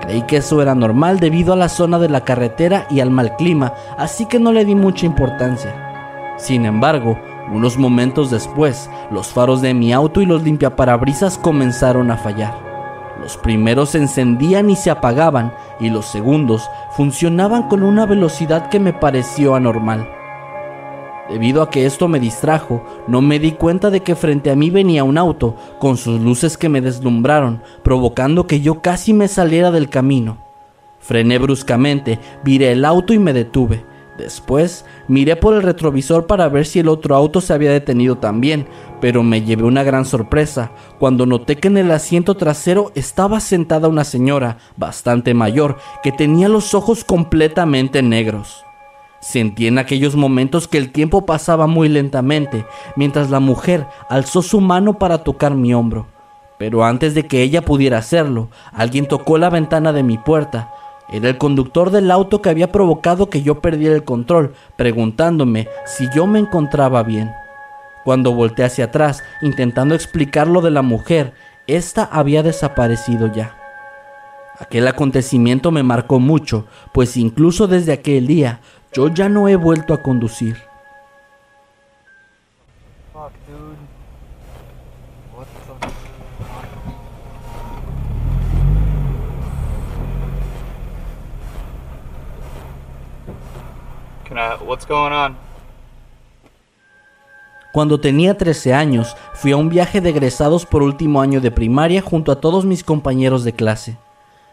Creí 0.00 0.22
que 0.22 0.38
eso 0.38 0.62
era 0.62 0.74
normal 0.74 1.20
debido 1.20 1.52
a 1.52 1.56
la 1.56 1.68
zona 1.68 1.98
de 1.98 2.08
la 2.08 2.22
carretera 2.22 2.86
y 2.90 3.00
al 3.00 3.10
mal 3.10 3.36
clima, 3.36 3.74
así 3.98 4.26
que 4.26 4.38
no 4.38 4.52
le 4.52 4.64
di 4.64 4.74
mucha 4.74 5.06
importancia. 5.06 6.34
Sin 6.38 6.64
embargo, 6.64 7.18
unos 7.52 7.76
momentos 7.76 8.30
después, 8.30 8.88
los 9.10 9.28
faros 9.28 9.60
de 9.60 9.74
mi 9.74 9.92
auto 9.92 10.20
y 10.22 10.26
los 10.26 10.42
limpiaparabrisas 10.42 11.36
comenzaron 11.36 12.10
a 12.10 12.16
fallar. 12.16 12.54
Los 13.20 13.36
primeros 13.36 13.90
se 13.90 13.98
encendían 13.98 14.70
y 14.70 14.76
se 14.76 14.90
apagaban, 14.90 15.52
y 15.78 15.90
los 15.90 16.06
segundos 16.06 16.70
funcionaban 16.92 17.68
con 17.68 17.82
una 17.82 18.06
velocidad 18.06 18.70
que 18.70 18.80
me 18.80 18.94
pareció 18.94 19.54
anormal. 19.54 20.19
Debido 21.30 21.62
a 21.62 21.70
que 21.70 21.86
esto 21.86 22.08
me 22.08 22.18
distrajo, 22.18 22.84
no 23.06 23.20
me 23.20 23.38
di 23.38 23.52
cuenta 23.52 23.90
de 23.90 24.00
que 24.00 24.16
frente 24.16 24.50
a 24.50 24.56
mí 24.56 24.68
venía 24.68 25.04
un 25.04 25.16
auto, 25.16 25.54
con 25.78 25.96
sus 25.96 26.20
luces 26.20 26.58
que 26.58 26.68
me 26.68 26.80
deslumbraron, 26.80 27.62
provocando 27.84 28.48
que 28.48 28.60
yo 28.60 28.82
casi 28.82 29.14
me 29.14 29.28
saliera 29.28 29.70
del 29.70 29.88
camino. 29.88 30.38
Frené 30.98 31.38
bruscamente, 31.38 32.18
viré 32.42 32.72
el 32.72 32.84
auto 32.84 33.14
y 33.14 33.20
me 33.20 33.32
detuve. 33.32 33.84
Después 34.18 34.84
miré 35.08 35.36
por 35.36 35.54
el 35.54 35.62
retrovisor 35.62 36.26
para 36.26 36.48
ver 36.48 36.66
si 36.66 36.80
el 36.80 36.88
otro 36.88 37.14
auto 37.14 37.40
se 37.40 37.54
había 37.54 37.70
detenido 37.70 38.18
también, 38.18 38.66
pero 39.00 39.22
me 39.22 39.42
llevé 39.42 39.62
una 39.62 39.84
gran 39.84 40.04
sorpresa 40.04 40.72
cuando 40.98 41.26
noté 41.26 41.56
que 41.56 41.68
en 41.68 41.78
el 41.78 41.90
asiento 41.92 42.36
trasero 42.36 42.90
estaba 42.96 43.40
sentada 43.40 43.88
una 43.88 44.04
señora, 44.04 44.58
bastante 44.76 45.32
mayor, 45.32 45.78
que 46.02 46.12
tenía 46.12 46.48
los 46.48 46.74
ojos 46.74 47.04
completamente 47.04 48.02
negros. 48.02 48.64
Sentí 49.20 49.66
en 49.66 49.78
aquellos 49.78 50.16
momentos 50.16 50.66
que 50.66 50.78
el 50.78 50.90
tiempo 50.90 51.26
pasaba 51.26 51.66
muy 51.66 51.90
lentamente, 51.90 52.64
mientras 52.96 53.28
la 53.28 53.38
mujer 53.38 53.86
alzó 54.08 54.40
su 54.40 54.60
mano 54.62 54.98
para 54.98 55.18
tocar 55.18 55.54
mi 55.54 55.74
hombro. 55.74 56.06
Pero 56.58 56.84
antes 56.84 57.14
de 57.14 57.26
que 57.26 57.42
ella 57.42 57.62
pudiera 57.62 57.98
hacerlo, 57.98 58.48
alguien 58.72 59.06
tocó 59.06 59.36
la 59.36 59.50
ventana 59.50 59.92
de 59.92 60.02
mi 60.02 60.16
puerta. 60.16 60.72
Era 61.12 61.28
el 61.28 61.36
conductor 61.36 61.90
del 61.90 62.10
auto 62.10 62.40
que 62.40 62.48
había 62.48 62.72
provocado 62.72 63.28
que 63.28 63.42
yo 63.42 63.60
perdiera 63.60 63.94
el 63.94 64.04
control, 64.04 64.54
preguntándome 64.76 65.68
si 65.84 66.06
yo 66.14 66.26
me 66.26 66.38
encontraba 66.38 67.02
bien. 67.02 67.30
Cuando 68.04 68.32
volteé 68.32 68.64
hacia 68.64 68.86
atrás, 68.86 69.22
intentando 69.42 69.94
explicar 69.94 70.46
lo 70.46 70.62
de 70.62 70.70
la 70.70 70.82
mujer, 70.82 71.34
ésta 71.66 72.08
había 72.10 72.42
desaparecido 72.42 73.30
ya. 73.32 73.56
Aquel 74.58 74.86
acontecimiento 74.88 75.70
me 75.70 75.82
marcó 75.82 76.20
mucho, 76.20 76.66
pues 76.92 77.16
incluso 77.16 77.66
desde 77.66 77.92
aquel 77.92 78.26
día 78.26 78.60
yo 78.92 79.08
ya 79.08 79.28
no 79.28 79.48
he 79.48 79.56
vuelto 79.56 79.94
a 79.94 80.02
conducir. 80.02 80.56
Cuando 97.72 98.00
tenía 98.00 98.36
13 98.36 98.74
años, 98.74 99.16
fui 99.34 99.52
a 99.52 99.56
un 99.56 99.68
viaje 99.68 100.00
de 100.00 100.10
egresados 100.10 100.66
por 100.66 100.82
último 100.82 101.20
año 101.20 101.40
de 101.40 101.50
primaria 101.50 102.02
junto 102.02 102.32
a 102.32 102.40
todos 102.40 102.64
mis 102.64 102.82
compañeros 102.82 103.44
de 103.44 103.52
clase. 103.52 103.96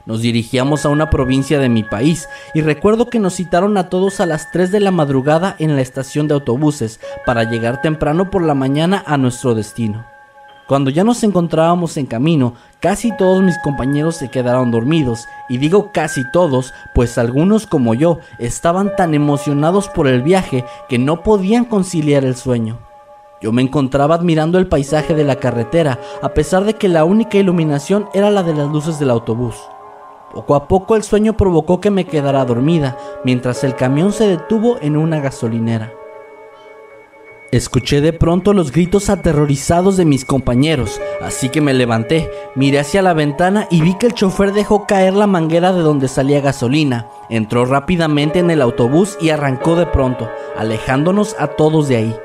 Nos 0.07 0.21
dirigíamos 0.21 0.85
a 0.85 0.89
una 0.89 1.09
provincia 1.09 1.59
de 1.59 1.67
mi 1.67 1.83
país 1.83 2.29
y 2.53 2.61
recuerdo 2.61 3.09
que 3.09 3.19
nos 3.19 3.35
citaron 3.35 3.75
a 3.75 3.89
todos 3.89 4.21
a 4.21 4.25
las 4.25 4.49
3 4.53 4.71
de 4.71 4.79
la 4.79 4.91
madrugada 4.91 5.57
en 5.59 5.75
la 5.75 5.81
estación 5.81 6.29
de 6.29 6.33
autobuses 6.33 7.01
para 7.25 7.43
llegar 7.43 7.81
temprano 7.81 8.31
por 8.31 8.41
la 8.41 8.53
mañana 8.53 9.03
a 9.05 9.17
nuestro 9.17 9.53
destino. 9.53 10.05
Cuando 10.65 10.89
ya 10.91 11.03
nos 11.03 11.23
encontrábamos 11.23 11.97
en 11.97 12.05
camino, 12.05 12.53
casi 12.79 13.15
todos 13.17 13.43
mis 13.43 13.57
compañeros 13.59 14.15
se 14.15 14.29
quedaron 14.29 14.71
dormidos, 14.71 15.25
y 15.49 15.57
digo 15.57 15.91
casi 15.93 16.23
todos, 16.31 16.73
pues 16.95 17.17
algunos 17.17 17.67
como 17.67 17.93
yo 17.93 18.19
estaban 18.39 18.95
tan 18.95 19.13
emocionados 19.13 19.89
por 19.89 20.07
el 20.07 20.21
viaje 20.21 20.63
que 20.87 20.99
no 20.99 21.21
podían 21.21 21.65
conciliar 21.65 22.23
el 22.23 22.37
sueño. 22.37 22.79
Yo 23.41 23.51
me 23.51 23.61
encontraba 23.61 24.15
admirando 24.15 24.57
el 24.57 24.67
paisaje 24.67 25.13
de 25.13 25.25
la 25.25 25.35
carretera, 25.35 25.99
a 26.21 26.29
pesar 26.29 26.63
de 26.63 26.75
que 26.75 26.87
la 26.87 27.03
única 27.03 27.37
iluminación 27.37 28.07
era 28.13 28.31
la 28.31 28.43
de 28.43 28.53
las 28.53 28.69
luces 28.69 28.99
del 28.99 29.09
autobús. 29.09 29.55
Poco 30.33 30.55
a 30.55 30.67
poco 30.67 30.95
el 30.95 31.03
sueño 31.03 31.37
provocó 31.37 31.79
que 31.79 31.89
me 31.89 32.05
quedara 32.05 32.45
dormida 32.45 32.97
mientras 33.23 33.63
el 33.63 33.75
camión 33.75 34.11
se 34.11 34.27
detuvo 34.27 34.77
en 34.81 34.97
una 34.97 35.19
gasolinera. 35.19 35.93
Escuché 37.49 38.01
de 38.01 38.11
pronto 38.11 38.51
los 38.51 38.73
gritos 38.73 39.09
aterrorizados 39.09 39.95
de 39.95 40.03
mis 40.03 40.25
compañeros, 40.25 40.99
así 41.21 41.47
que 41.47 41.61
me 41.61 41.73
levanté, 41.73 42.29
miré 42.55 42.79
hacia 42.79 43.01
la 43.01 43.13
ventana 43.13 43.67
y 43.71 43.79
vi 43.79 43.93
que 43.93 44.07
el 44.07 44.13
chofer 44.13 44.51
dejó 44.51 44.85
caer 44.85 45.13
la 45.13 45.27
manguera 45.27 45.71
de 45.71 45.79
donde 45.79 46.09
salía 46.09 46.41
gasolina, 46.41 47.07
entró 47.29 47.63
rápidamente 47.63 48.39
en 48.39 48.51
el 48.51 48.61
autobús 48.61 49.17
y 49.21 49.29
arrancó 49.29 49.77
de 49.77 49.85
pronto, 49.85 50.29
alejándonos 50.57 51.37
a 51.39 51.47
todos 51.47 51.87
de 51.87 51.95
ahí. 51.95 52.15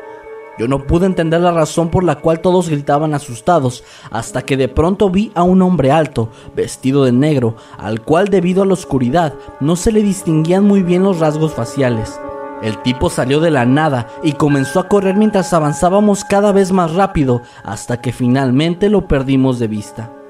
Yo 0.59 0.69
no 0.69 0.87
pude 0.87 1.07
entender 1.07 1.41
la 1.41 1.53
razón 1.53 1.89
por 1.89 2.05
la 2.05 2.17
cual 2.17 2.41
todos 2.41 2.69
gritaban 2.69 3.15
asustados, 3.15 3.85
hasta 4.11 4.43
que 4.43 4.57
de 4.57 4.69
pronto 4.69 5.09
vi 5.11 5.33
a 5.35 5.43
un 5.43 5.63
hombre 5.63 5.91
alto, 5.91 6.29
vestido 6.55 7.05
de 7.05 7.13
negro, 7.13 7.57
al 7.79 8.03
cual 8.03 8.29
debido 8.29 8.63
a 8.63 8.67
la 8.67 8.75
oscuridad 8.75 9.35
no 9.61 9.77
se 9.77 9.93
le 9.93 10.03
distinguían 10.03 10.65
muy 10.65 10.83
bien 10.83 11.03
los 11.03 11.21
rasgos 11.21 11.53
faciales. 11.53 12.21
El 12.63 12.81
tipo 12.83 13.11
salió 13.11 13.41
de 13.41 13.51
la 13.51 13.65
nada 13.65 14.09
y 14.23 14.35
comenzó 14.35 14.79
a 14.79 14.89
correr 14.89 15.17
mientras 15.17 15.53
avanzábamos 15.53 16.25
cada 16.25 16.53
vez 16.53 16.71
más 16.71 16.95
rápido, 16.95 17.43
hasta 17.65 18.01
que 18.01 18.13
finalmente 18.13 18.89
lo 18.89 19.09
perdimos 19.09 19.59
de 19.59 19.67
vista. 19.67 20.22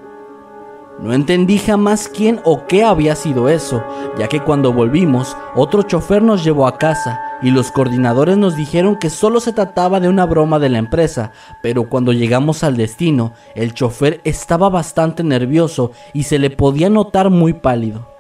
No 1.03 1.13
entendí 1.13 1.59
jamás 1.59 2.09
quién 2.09 2.41
o 2.45 2.69
qué 2.69 2.85
había 2.85 3.17
sido 3.17 3.49
eso, 3.49 3.83
ya 4.17 4.29
que 4.29 4.39
cuando 4.39 4.73
volvimos, 4.73 5.37
otro 5.57 5.83
chofer 5.83 6.23
nos 6.23 6.45
llevó 6.45 6.69
a 6.69 6.79
casa 6.79 7.21
y 7.43 7.51
los 7.51 7.73
coordinadores 7.73 8.39
nos 8.39 8.55
dijeron 8.55 8.95
que 8.95 9.11
solo 9.11 9.41
se 9.41 9.53
trataba 9.53 9.99
de 9.99 10.09
una 10.09 10.27
broma 10.27 10.61
de 10.61 10.69
la 10.69 10.79
empresa, 10.79 11.33
pero 11.61 11.89
cuando 11.89 12.13
llegamos 12.13 12.63
al 12.63 12.77
destino, 12.77 13.33
el 13.57 13.75
chofer 13.75 14.21
estaba 14.23 14.69
bastante 14.69 15.25
nervioso 15.25 15.91
y 16.13 16.23
se 16.23 16.39
le 16.39 16.51
podía 16.51 16.89
notar 16.89 17.31
muy 17.31 17.53
pálido. 17.53 18.12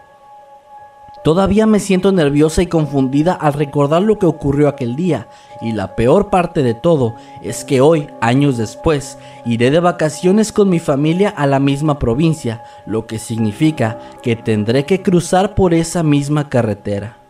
Todavía 1.22 1.66
me 1.66 1.78
siento 1.78 2.10
nerviosa 2.10 2.62
y 2.62 2.66
confundida 2.66 3.32
al 3.32 3.52
recordar 3.52 4.02
lo 4.02 4.18
que 4.18 4.26
ocurrió 4.26 4.68
aquel 4.68 4.96
día, 4.96 5.28
y 5.60 5.70
la 5.70 5.94
peor 5.94 6.30
parte 6.30 6.64
de 6.64 6.74
todo 6.74 7.14
es 7.42 7.64
que 7.64 7.80
hoy, 7.80 8.08
años 8.20 8.56
después, 8.56 9.18
iré 9.44 9.70
de 9.70 9.78
vacaciones 9.78 10.50
con 10.50 10.68
mi 10.68 10.80
familia 10.80 11.28
a 11.28 11.46
la 11.46 11.60
misma 11.60 12.00
provincia, 12.00 12.64
lo 12.86 13.06
que 13.06 13.20
significa 13.20 14.00
que 14.20 14.34
tendré 14.34 14.84
que 14.84 15.00
cruzar 15.00 15.54
por 15.54 15.74
esa 15.74 16.02
misma 16.02 16.48
carretera. 16.48 17.21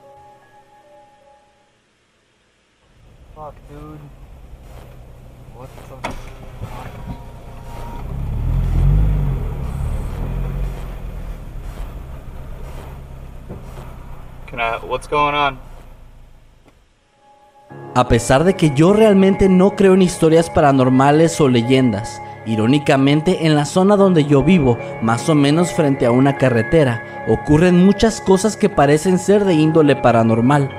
What's 14.86 15.08
going 15.08 15.34
on? 15.34 15.58
A 17.94 18.08
pesar 18.08 18.44
de 18.44 18.54
que 18.54 18.70
yo 18.74 18.92
realmente 18.92 19.48
no 19.48 19.76
creo 19.76 19.94
en 19.94 20.02
historias 20.02 20.48
paranormales 20.48 21.38
o 21.40 21.48
leyendas, 21.48 22.22
irónicamente 22.46 23.46
en 23.46 23.54
la 23.54 23.66
zona 23.66 23.96
donde 23.96 24.24
yo 24.24 24.42
vivo, 24.42 24.78
más 25.02 25.28
o 25.28 25.34
menos 25.34 25.72
frente 25.72 26.06
a 26.06 26.10
una 26.10 26.38
carretera, 26.38 27.24
ocurren 27.28 27.84
muchas 27.84 28.20
cosas 28.20 28.56
que 28.56 28.70
parecen 28.70 29.18
ser 29.18 29.44
de 29.44 29.54
índole 29.54 29.94
paranormal. 29.94 30.70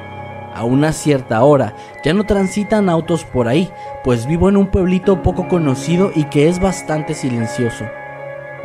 A 0.56 0.64
una 0.64 0.92
cierta 0.92 1.44
hora 1.44 1.76
ya 2.04 2.14
no 2.14 2.26
transitan 2.26 2.90
autos 2.90 3.24
por 3.24 3.48
ahí, 3.48 3.72
pues 4.04 4.26
vivo 4.26 4.50
en 4.50 4.58
un 4.58 4.68
pueblito 4.68 5.22
poco 5.22 5.48
conocido 5.48 6.12
y 6.16 6.26
que 6.26 6.48
es 6.48 6.60
bastante 6.60 7.14
silencioso. 7.14 7.86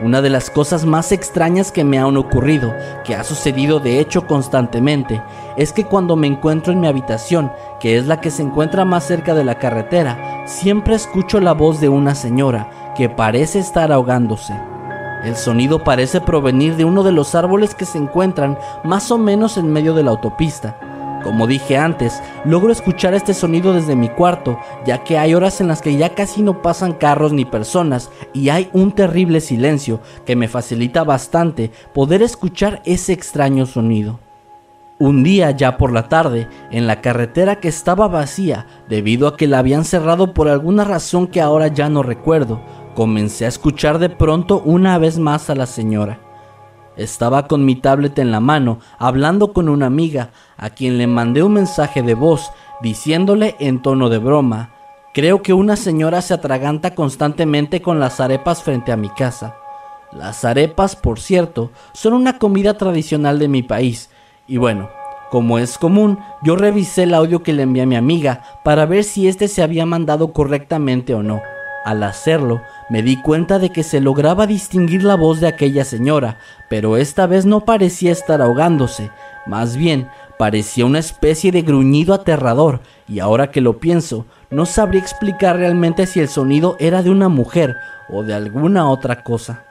Una 0.00 0.22
de 0.22 0.30
las 0.30 0.48
cosas 0.48 0.84
más 0.84 1.11
extrañas 1.11 1.72
que 1.72 1.82
me 1.82 1.98
han 1.98 2.16
ocurrido, 2.16 2.72
que 3.04 3.16
ha 3.16 3.24
sucedido 3.24 3.80
de 3.80 3.98
hecho 3.98 4.28
constantemente, 4.28 5.20
es 5.56 5.72
que 5.72 5.87
cuando 5.87 6.14
me 6.14 6.28
encuentro 6.28 6.72
en 6.72 6.78
mi 6.78 6.87
habitación, 6.87 7.50
que 7.80 7.96
es 7.96 8.06
la 8.06 8.20
que 8.20 8.30
se 8.30 8.42
encuentra 8.42 8.84
más 8.84 9.02
cerca 9.04 9.34
de 9.34 9.42
la 9.42 9.58
carretera, 9.58 10.44
siempre 10.46 10.94
escucho 10.94 11.40
la 11.40 11.52
voz 11.52 11.80
de 11.80 11.88
una 11.88 12.14
señora 12.14 12.92
que 12.96 13.08
parece 13.08 13.58
estar 13.58 13.90
ahogándose. 13.90 14.54
El 15.24 15.34
sonido 15.34 15.82
parece 15.82 16.20
provenir 16.20 16.76
de 16.76 16.84
uno 16.84 17.02
de 17.02 17.11
los 17.11 17.34
árboles 17.34 17.74
que 17.74 17.84
se 17.84 17.98
encuentran 17.98 18.56
más 18.84 19.11
o 19.11 19.18
menos 19.18 19.56
en 19.56 19.72
medio 19.72 19.94
de 19.94 20.04
la 20.04 20.12
autopista, 20.12 20.76
como 21.22 21.46
dije 21.46 21.76
antes, 21.76 22.22
logro 22.44 22.72
escuchar 22.72 23.14
este 23.14 23.35
sonido 23.35 23.72
desde 23.72 23.96
mi 23.96 24.09
cuarto, 24.09 24.59
ya 24.87 25.04
que 25.04 25.18
hay 25.18 25.35
horas 25.35 25.61
en 25.61 25.68
las 25.68 25.83
que 25.83 25.96
ya 25.96 26.14
casi 26.14 26.42
no 26.42 26.62
pasan 26.62 26.92
carros 26.92 27.33
ni 27.33 27.44
personas 27.44 28.11
y 28.33 28.48
hay 28.50 28.70
un 28.72 28.92
terrible 28.92 29.40
silencio 29.40 30.00
que 30.24 30.37
me 30.37 30.48
facilita 30.48 31.04
bastante 31.04 31.70
poder 31.92 32.22
escuchar 32.22 32.81
ese 32.85 33.12
extraño 33.12 33.66
sonido. 33.66 34.20
Un 35.00 35.22
día 35.22 35.52
ya 35.52 35.76
por 35.76 35.92
la 35.92 36.09
tarde, 36.09 36.48
en 36.70 36.87
la 36.87 37.00
carretera 37.00 37.61
que 37.61 37.68
estaba 37.68 38.09
vacía 38.09 38.66
debido 38.88 39.28
a 39.28 39.37
que 39.37 39.46
la 39.46 39.61
habían 39.61 39.85
cerrado 39.85 40.35
por 40.35 40.48
alguna 40.48 40.85
razón 40.85 41.28
que 41.28 41.40
ahora 41.40 41.68
ya 41.68 41.88
no 41.88 42.02
recuerdo, 42.02 42.61
comencé 42.94 43.44
a 43.44 43.48
escuchar 43.48 44.00
de 44.00 44.11
pronto 44.11 44.61
una 44.64 44.98
vez 44.98 45.18
más 45.18 45.50
a 45.50 45.54
la 45.54 45.66
señora. 45.66 46.28
Estaba 46.98 47.46
con 47.46 47.64
mi 47.64 47.76
tablet 47.76 48.18
en 48.18 48.32
la 48.32 48.40
mano, 48.40 48.80
hablando 48.98 49.52
con 49.52 49.68
una 49.68 49.87
amiga, 49.87 50.30
a 50.56 50.70
quien 50.70 50.98
le 50.98 51.06
mandé 51.06 51.44
un 51.44 51.52
mensaje 51.52 52.02
de 52.02 52.14
voz, 52.14 52.50
diciéndole 52.82 53.54
en 53.61 53.80
tono 53.80 54.08
de 54.08 54.18
broma, 54.18 54.74
creo 55.14 55.40
que 55.40 55.52
una 55.52 55.76
señora 55.76 56.22
se 56.22 56.34
atraganta 56.34 56.96
constantemente 56.96 57.80
con 57.80 58.00
las 58.00 58.18
arepas 58.18 58.64
frente 58.64 58.90
a 58.90 58.96
mi 58.96 59.11
casa. 59.11 59.54
Las 60.11 60.44
arepas, 60.44 60.96
por 60.96 61.20
cierto, 61.20 61.70
son 61.92 62.14
una 62.14 62.38
comida 62.38 62.76
tradicional 62.76 63.38
de 63.38 63.46
mi 63.46 63.62
país, 63.62 64.11
y 64.48 64.56
bueno, 64.56 64.90
como 65.30 65.61
es 65.61 65.78
común, 65.78 66.18
yo 66.42 66.56
revisé 66.56 67.04
el 67.04 67.14
audio 67.14 67.44
que 67.44 67.52
le 67.52 67.62
envié 67.62 67.84
a 67.84 67.87
mi 67.87 67.94
amiga 67.94 68.42
para 68.64 68.87
ver 68.87 69.04
si 69.04 69.28
éste 69.28 69.46
se 69.46 69.62
había 69.62 69.87
mandado 69.87 70.32
correctamente 70.32 71.14
o 71.14 71.22
no. 71.22 71.42
Al 71.84 72.02
hacerlo, 72.02 72.61
me 72.88 73.03
di 73.03 73.20
cuenta 73.20 73.59
de 73.59 73.70
que 73.70 73.83
se 73.83 74.01
lograba 74.01 74.46
distinguir 74.46 75.03
la 75.03 75.14
voz 75.14 75.40
de 75.40 75.48
aquella 75.48 75.85
señora, 75.85 76.38
pero 76.68 76.96
esta 76.96 77.27
vez 77.27 77.44
no 77.44 77.64
parecía 77.64 78.12
estar 78.12 78.40
ahogándose, 78.40 79.11
más 79.46 79.77
bien 79.77 80.09
parecía 80.38 80.87
una 80.87 81.01
especie 81.01 81.53
de 81.53 81.62
gruñido 81.62 82.14
aterrador, 82.14 82.81
y 83.09 83.18
ahora 83.18 83.51
que 83.51 83.61
lo 83.61 83.79
pienso, 83.79 84.24
no 84.51 84.66
sabría 84.66 85.01
explicar 85.01 85.57
realmente 85.57 86.07
si 86.07 86.20
el 86.20 86.29
sonido 86.29 86.77
era 86.79 87.03
de 87.03 87.11
una 87.11 87.29
mujer 87.29 87.77
o 88.09 88.22
de 88.22 88.35
alguna 88.35 88.88
otra 88.88 89.22
cosa. 89.22 89.64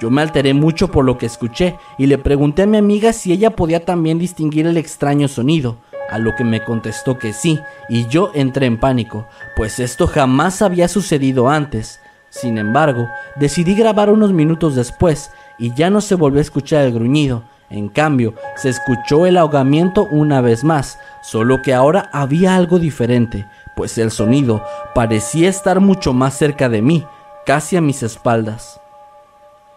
Yo 0.00 0.10
me 0.10 0.22
alteré 0.22 0.52
mucho 0.52 0.90
por 0.90 1.04
lo 1.04 1.16
que 1.16 1.26
escuché 1.26 1.76
y 1.96 2.06
le 2.06 2.18
pregunté 2.18 2.62
a 2.62 2.66
mi 2.66 2.76
amiga 2.76 3.12
si 3.12 3.32
ella 3.32 3.50
podía 3.50 3.84
también 3.84 4.18
distinguir 4.18 4.66
el 4.66 4.76
extraño 4.76 5.28
sonido, 5.28 5.78
a 6.10 6.18
lo 6.18 6.34
que 6.34 6.44
me 6.44 6.62
contestó 6.62 7.18
que 7.18 7.32
sí, 7.32 7.60
y 7.88 8.06
yo 8.06 8.30
entré 8.34 8.66
en 8.66 8.78
pánico, 8.78 9.26
pues 9.56 9.78
esto 9.78 10.06
jamás 10.06 10.62
había 10.62 10.88
sucedido 10.88 11.48
antes. 11.48 12.00
Sin 12.30 12.58
embargo, 12.58 13.08
decidí 13.36 13.74
grabar 13.74 14.10
unos 14.10 14.32
minutos 14.32 14.74
después 14.74 15.30
y 15.58 15.72
ya 15.74 15.90
no 15.90 16.00
se 16.00 16.14
volvió 16.14 16.38
a 16.38 16.42
escuchar 16.42 16.84
el 16.84 16.92
gruñido. 16.92 17.44
En 17.70 17.88
cambio, 17.88 18.34
se 18.56 18.68
escuchó 18.68 19.26
el 19.26 19.36
ahogamiento 19.36 20.06
una 20.10 20.40
vez 20.40 20.62
más, 20.62 20.98
solo 21.22 21.62
que 21.62 21.74
ahora 21.74 22.08
había 22.12 22.54
algo 22.54 22.78
diferente, 22.78 23.46
pues 23.74 23.98
el 23.98 24.12
sonido 24.12 24.64
parecía 24.94 25.48
estar 25.48 25.80
mucho 25.80 26.12
más 26.12 26.34
cerca 26.34 26.68
de 26.68 26.82
mí, 26.82 27.04
casi 27.44 27.76
a 27.76 27.80
mis 27.80 28.02
espaldas. 28.04 28.80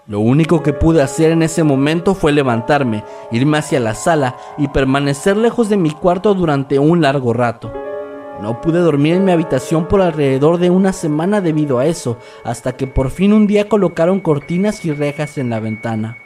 Lo 0.05 0.19
único 0.19 0.63
que 0.63 0.73
pude 0.73 1.01
hacer 1.01 1.31
en 1.31 1.43
ese 1.43 1.63
momento 1.63 2.15
fue 2.15 2.31
levantarme, 2.31 3.03
irme 3.31 3.59
hacia 3.59 3.79
la 3.79 3.95
sala 3.95 4.35
y 4.57 4.67
permanecer 4.67 5.38
lejos 5.38 5.69
de 5.69 5.77
mi 5.77 5.91
cuarto 5.91 6.33
durante 6.33 6.79
un 6.79 7.01
largo 7.01 7.33
rato. 7.33 7.71
No 8.41 8.62
pude 8.62 8.80
dormir 8.80 9.15
en 9.15 9.25
mi 9.25 9.32
habitación 9.32 9.88
por 9.88 10.02
alrededor 10.02 10.60
de 10.60 10.69
una 10.69 10.93
semana 10.93 11.41
debido 11.41 11.80
a 11.80 11.86
eso, 11.86 12.17
hasta 12.45 12.78
que 12.78 12.88
por 12.88 13.12
fin 13.12 13.34
un 13.34 13.47
día 13.47 13.67
colocaron 13.67 14.21
cortinas 14.21 14.86
y 14.86 14.93
rejas 14.93 15.38
en 15.38 15.49
la 15.49 15.60
ventana. 15.60 16.17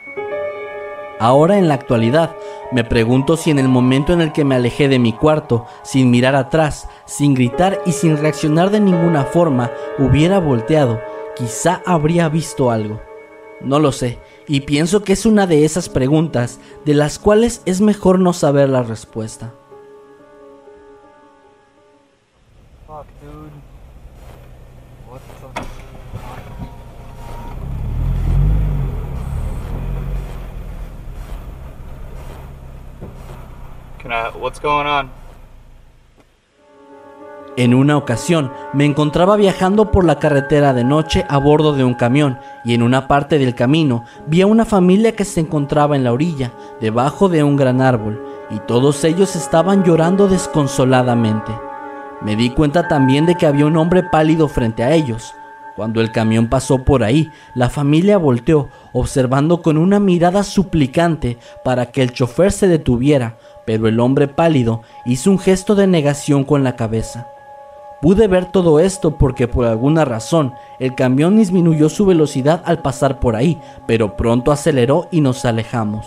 Ahora 1.18 1.58
en 1.58 1.68
la 1.68 1.74
actualidad, 1.74 2.36
me 2.72 2.84
pregunto 2.84 3.36
si 3.36 3.50
en 3.50 3.58
el 3.58 3.68
momento 3.68 4.12
en 4.12 4.20
el 4.20 4.32
que 4.32 4.44
me 4.44 4.54
alejé 4.54 4.88
de 4.88 4.98
mi 4.98 5.12
cuarto, 5.12 5.66
sin 5.82 6.10
mirar 6.10 6.36
atrás, 6.36 6.88
sin 7.04 7.34
gritar 7.34 7.80
y 7.86 7.92
sin 7.92 8.16
reaccionar 8.16 8.70
de 8.70 8.80
ninguna 8.80 9.24
forma, 9.24 9.72
hubiera 9.98 10.38
volteado, 10.38 11.00
quizá 11.36 11.82
habría 11.86 12.28
visto 12.28 12.70
algo. 12.70 13.00
No 13.60 13.78
lo 13.78 13.92
sé, 13.92 14.18
y 14.46 14.60
pienso 14.60 15.02
que 15.02 15.14
es 15.14 15.24
una 15.24 15.46
de 15.46 15.64
esas 15.64 15.88
preguntas 15.88 16.60
de 16.84 16.94
las 16.94 17.18
cuales 17.18 17.62
es 17.64 17.80
mejor 17.80 18.18
no 18.18 18.32
saber 18.32 18.68
la 18.68 18.82
respuesta. 18.82 19.54
On? 34.64 35.10
En 37.56 37.72
una 37.72 37.96
ocasión 37.96 38.50
me 38.72 38.84
encontraba 38.84 39.36
viajando 39.36 39.92
por 39.92 40.04
la 40.04 40.18
carretera 40.18 40.74
de 40.74 40.82
noche 40.82 41.24
a 41.28 41.38
bordo 41.38 41.72
de 41.72 41.84
un 41.84 41.94
camión 41.94 42.36
y 42.64 42.74
en 42.74 42.82
una 42.82 43.06
parte 43.06 43.38
del 43.38 43.54
camino 43.54 44.04
vi 44.26 44.42
a 44.42 44.48
una 44.48 44.64
familia 44.64 45.14
que 45.14 45.24
se 45.24 45.38
encontraba 45.38 45.94
en 45.94 46.02
la 46.02 46.12
orilla, 46.12 46.52
debajo 46.80 47.28
de 47.28 47.44
un 47.44 47.56
gran 47.56 47.80
árbol, 47.80 48.20
y 48.50 48.58
todos 48.58 49.04
ellos 49.04 49.36
estaban 49.36 49.84
llorando 49.84 50.26
desconsoladamente. 50.26 51.52
Me 52.22 52.34
di 52.34 52.50
cuenta 52.50 52.88
también 52.88 53.24
de 53.24 53.36
que 53.36 53.46
había 53.46 53.66
un 53.66 53.76
hombre 53.76 54.02
pálido 54.02 54.48
frente 54.48 54.82
a 54.82 54.92
ellos. 54.92 55.32
Cuando 55.76 56.00
el 56.00 56.10
camión 56.10 56.48
pasó 56.48 56.84
por 56.84 57.04
ahí, 57.04 57.30
la 57.54 57.68
familia 57.68 58.16
volteó, 58.16 58.68
observando 58.92 59.60
con 59.60 59.76
una 59.76 60.00
mirada 60.00 60.42
suplicante 60.42 61.38
para 61.64 61.86
que 61.86 62.02
el 62.02 62.12
chofer 62.12 62.50
se 62.52 62.66
detuviera, 62.68 63.36
pero 63.64 63.88
el 63.88 64.00
hombre 64.00 64.28
pálido 64.28 64.82
hizo 65.04 65.30
un 65.30 65.38
gesto 65.38 65.74
de 65.74 65.86
negación 65.86 66.44
con 66.44 66.64
la 66.64 66.76
cabeza. 66.76 67.28
Pude 68.00 68.28
ver 68.28 68.44
todo 68.46 68.80
esto 68.80 69.16
porque 69.16 69.48
por 69.48 69.64
alguna 69.64 70.04
razón 70.04 70.52
el 70.78 70.94
camión 70.94 71.38
disminuyó 71.38 71.88
su 71.88 72.04
velocidad 72.04 72.62
al 72.66 72.82
pasar 72.82 73.18
por 73.18 73.34
ahí, 73.34 73.58
pero 73.86 74.16
pronto 74.16 74.52
aceleró 74.52 75.08
y 75.10 75.22
nos 75.22 75.44
alejamos. 75.46 76.06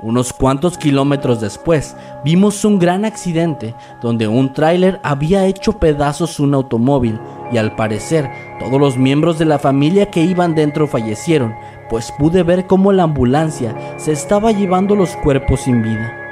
Unos 0.00 0.32
cuantos 0.32 0.78
kilómetros 0.78 1.40
después 1.40 1.96
vimos 2.24 2.64
un 2.64 2.78
gran 2.78 3.04
accidente 3.04 3.74
donde 4.00 4.28
un 4.28 4.52
tráiler 4.52 5.00
había 5.02 5.46
hecho 5.46 5.72
pedazos 5.80 6.38
un 6.38 6.54
automóvil 6.54 7.18
y 7.50 7.56
al 7.56 7.74
parecer 7.74 8.30
todos 8.60 8.78
los 8.78 8.96
miembros 8.96 9.40
de 9.40 9.46
la 9.46 9.58
familia 9.58 10.08
que 10.12 10.22
iban 10.22 10.54
dentro 10.54 10.86
fallecieron, 10.86 11.52
pues 11.90 12.12
pude 12.16 12.44
ver 12.44 12.68
cómo 12.68 12.92
la 12.92 13.02
ambulancia 13.02 13.74
se 13.96 14.12
estaba 14.12 14.52
llevando 14.52 14.94
los 14.94 15.16
cuerpos 15.16 15.62
sin 15.62 15.82
vida. 15.82 16.27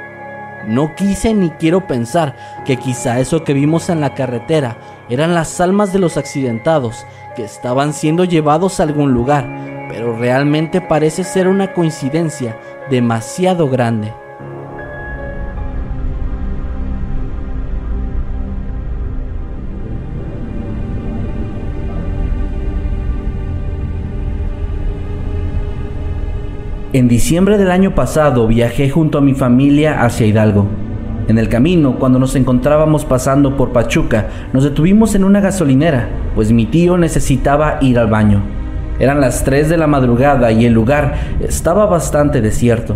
No 0.67 0.95
quise 0.95 1.33
ni 1.33 1.49
quiero 1.51 1.87
pensar 1.87 2.35
que 2.65 2.75
quizá 2.75 3.21
eso 3.21 3.45
que 3.45 3.53
vimos 3.53 3.89
en 3.89 4.01
la 4.01 4.13
carretera 4.13 4.77
eran 5.09 5.33
las 5.33 5.61
almas 5.61 5.93
de 5.93 5.99
los 5.99 6.17
accidentados 6.17 7.05
que 7.37 7.45
estaban 7.45 7.93
siendo 7.93 8.25
llevados 8.25 8.79
a 8.79 8.83
algún 8.83 9.13
lugar, 9.13 9.47
pero 9.89 10.17
realmente 10.17 10.81
parece 10.81 11.23
ser 11.23 11.47
una 11.47 11.71
coincidencia 11.71 12.59
demasiado 12.89 13.69
grande. 13.69 14.13
En 26.93 27.09
diciembre 27.09 27.57
del 27.57 27.69
año 27.69 27.93
pasado 27.95 28.47
viajé 28.47 28.89
junto 28.89 29.17
a 29.17 29.21
mi 29.21 29.33
familia 29.33 30.05
hacia 30.05 30.25
Hidalgo. 30.25 30.67
En 31.27 31.37
el 31.37 31.49
camino, 31.49 31.99
cuando 31.99 32.17
nos 32.17 32.33
encontrábamos 32.37 33.03
pasando 33.03 33.57
por 33.57 33.73
Pachuca, 33.73 34.27
nos 34.53 34.63
detuvimos 34.63 35.13
en 35.13 35.25
una 35.25 35.41
gasolinera, 35.41 36.07
pues 36.33 36.53
mi 36.53 36.65
tío 36.65 36.97
necesitaba 36.97 37.77
ir 37.81 37.99
al 37.99 38.07
baño. 38.07 38.41
Eran 38.99 39.19
las 39.19 39.43
3 39.43 39.67
de 39.67 39.75
la 39.75 39.87
madrugada 39.87 40.49
y 40.53 40.65
el 40.65 40.71
lugar 40.71 41.15
estaba 41.41 41.87
bastante 41.87 42.39
desierto. 42.39 42.95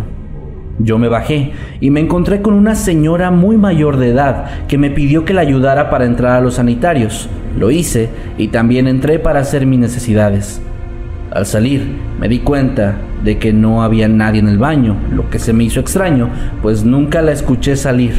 Yo 0.78 0.96
me 0.96 1.08
bajé 1.08 1.52
y 1.78 1.90
me 1.90 2.00
encontré 2.00 2.40
con 2.40 2.54
una 2.54 2.74
señora 2.74 3.30
muy 3.30 3.58
mayor 3.58 3.98
de 3.98 4.08
edad 4.08 4.66
que 4.68 4.78
me 4.78 4.88
pidió 4.88 5.26
que 5.26 5.34
la 5.34 5.42
ayudara 5.42 5.90
para 5.90 6.06
entrar 6.06 6.32
a 6.32 6.40
los 6.40 6.54
sanitarios. 6.54 7.28
Lo 7.58 7.70
hice 7.70 8.08
y 8.38 8.48
también 8.48 8.88
entré 8.88 9.18
para 9.18 9.40
hacer 9.40 9.66
mis 9.66 9.80
necesidades. 9.80 10.62
Al 11.34 11.46
salir, 11.46 11.86
me 12.20 12.28
di 12.28 12.40
cuenta 12.40 12.98
de 13.24 13.38
que 13.38 13.54
no 13.54 13.82
había 13.82 14.06
nadie 14.06 14.40
en 14.40 14.48
el 14.48 14.58
baño, 14.58 14.96
lo 15.10 15.30
que 15.30 15.38
se 15.38 15.54
me 15.54 15.64
hizo 15.64 15.80
extraño, 15.80 16.28
pues 16.60 16.84
nunca 16.84 17.22
la 17.22 17.32
escuché 17.32 17.74
salir. 17.74 18.12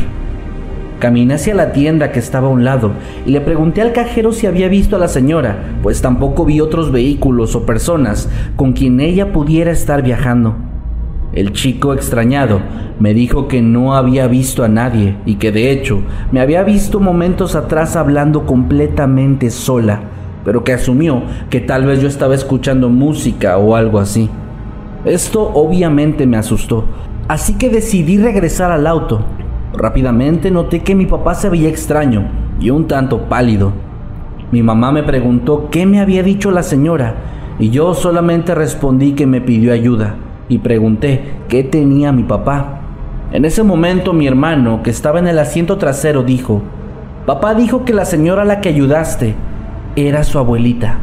Caminé 0.97 1.35
hacia 1.35 1.53
la 1.53 1.73
tienda 1.73 2.11
que 2.11 2.17
estaba 2.17 2.47
a 2.47 2.51
un 2.51 2.63
lado 2.63 2.93
y 3.27 3.29
le 3.29 3.39
pregunté 3.39 3.83
al 3.83 3.93
cajero 3.93 4.31
si 4.31 4.47
había 4.47 4.67
visto 4.67 4.95
a 4.95 4.99
la 4.99 5.07
señora, 5.07 5.57
pues 5.83 6.01
tampoco 6.01 6.43
vi 6.43 6.59
otros 6.59 6.91
vehículos 6.91 7.55
o 7.55 7.67
personas 7.67 8.29
con 8.55 8.73
quien 8.73 8.99
ella 8.99 9.31
pudiera 9.31 9.69
estar 9.69 10.01
viajando. 10.01 10.55
El 11.33 11.51
chico 11.51 11.93
extrañado 11.93 12.61
me 12.99 13.13
dijo 13.13 13.47
que 13.47 13.61
no 13.61 13.95
había 13.95 14.25
visto 14.25 14.63
a 14.63 14.69
nadie 14.69 15.17
y 15.27 15.35
que 15.35 15.51
de 15.51 15.69
hecho 15.71 16.01
me 16.31 16.39
había 16.39 16.63
visto 16.63 16.99
momentos 16.99 17.55
atrás 17.55 17.95
hablando 17.95 18.47
completamente 18.47 19.51
sola 19.51 20.12
pero 20.43 20.63
que 20.63 20.73
asumió 20.73 21.23
que 21.49 21.59
tal 21.59 21.85
vez 21.85 22.01
yo 22.01 22.07
estaba 22.07 22.35
escuchando 22.35 22.89
música 22.89 23.57
o 23.57 23.75
algo 23.75 23.99
así. 23.99 24.29
Esto 25.05 25.51
obviamente 25.53 26.25
me 26.25 26.37
asustó, 26.37 26.85
así 27.27 27.55
que 27.55 27.69
decidí 27.69 28.17
regresar 28.17 28.71
al 28.71 28.87
auto. 28.87 29.25
Rápidamente 29.73 30.51
noté 30.51 30.81
que 30.81 30.95
mi 30.95 31.05
papá 31.05 31.35
se 31.35 31.49
veía 31.49 31.69
extraño 31.69 32.27
y 32.59 32.69
un 32.69 32.87
tanto 32.87 33.23
pálido. 33.29 33.73
Mi 34.51 34.61
mamá 34.61 34.91
me 34.91 35.03
preguntó 35.03 35.69
qué 35.71 35.85
me 35.85 35.99
había 35.99 36.23
dicho 36.23 36.51
la 36.51 36.63
señora 36.63 37.15
y 37.59 37.69
yo 37.69 37.93
solamente 37.93 38.53
respondí 38.53 39.13
que 39.13 39.25
me 39.25 39.41
pidió 39.41 39.73
ayuda 39.73 40.15
y 40.47 40.59
pregunté 40.59 41.35
qué 41.47 41.63
tenía 41.63 42.11
mi 42.11 42.23
papá. 42.23 42.81
En 43.31 43.45
ese 43.45 43.63
momento 43.63 44.13
mi 44.13 44.27
hermano, 44.27 44.83
que 44.83 44.91
estaba 44.91 45.17
en 45.17 45.27
el 45.27 45.39
asiento 45.39 45.77
trasero, 45.77 46.23
dijo, 46.23 46.61
Papá 47.25 47.55
dijo 47.55 47.85
que 47.85 47.93
la 47.93 48.05
señora 48.05 48.41
a 48.41 48.45
la 48.45 48.59
que 48.59 48.69
ayudaste 48.69 49.33
era 49.95 50.23
su 50.23 50.39
abuelita. 50.39 50.97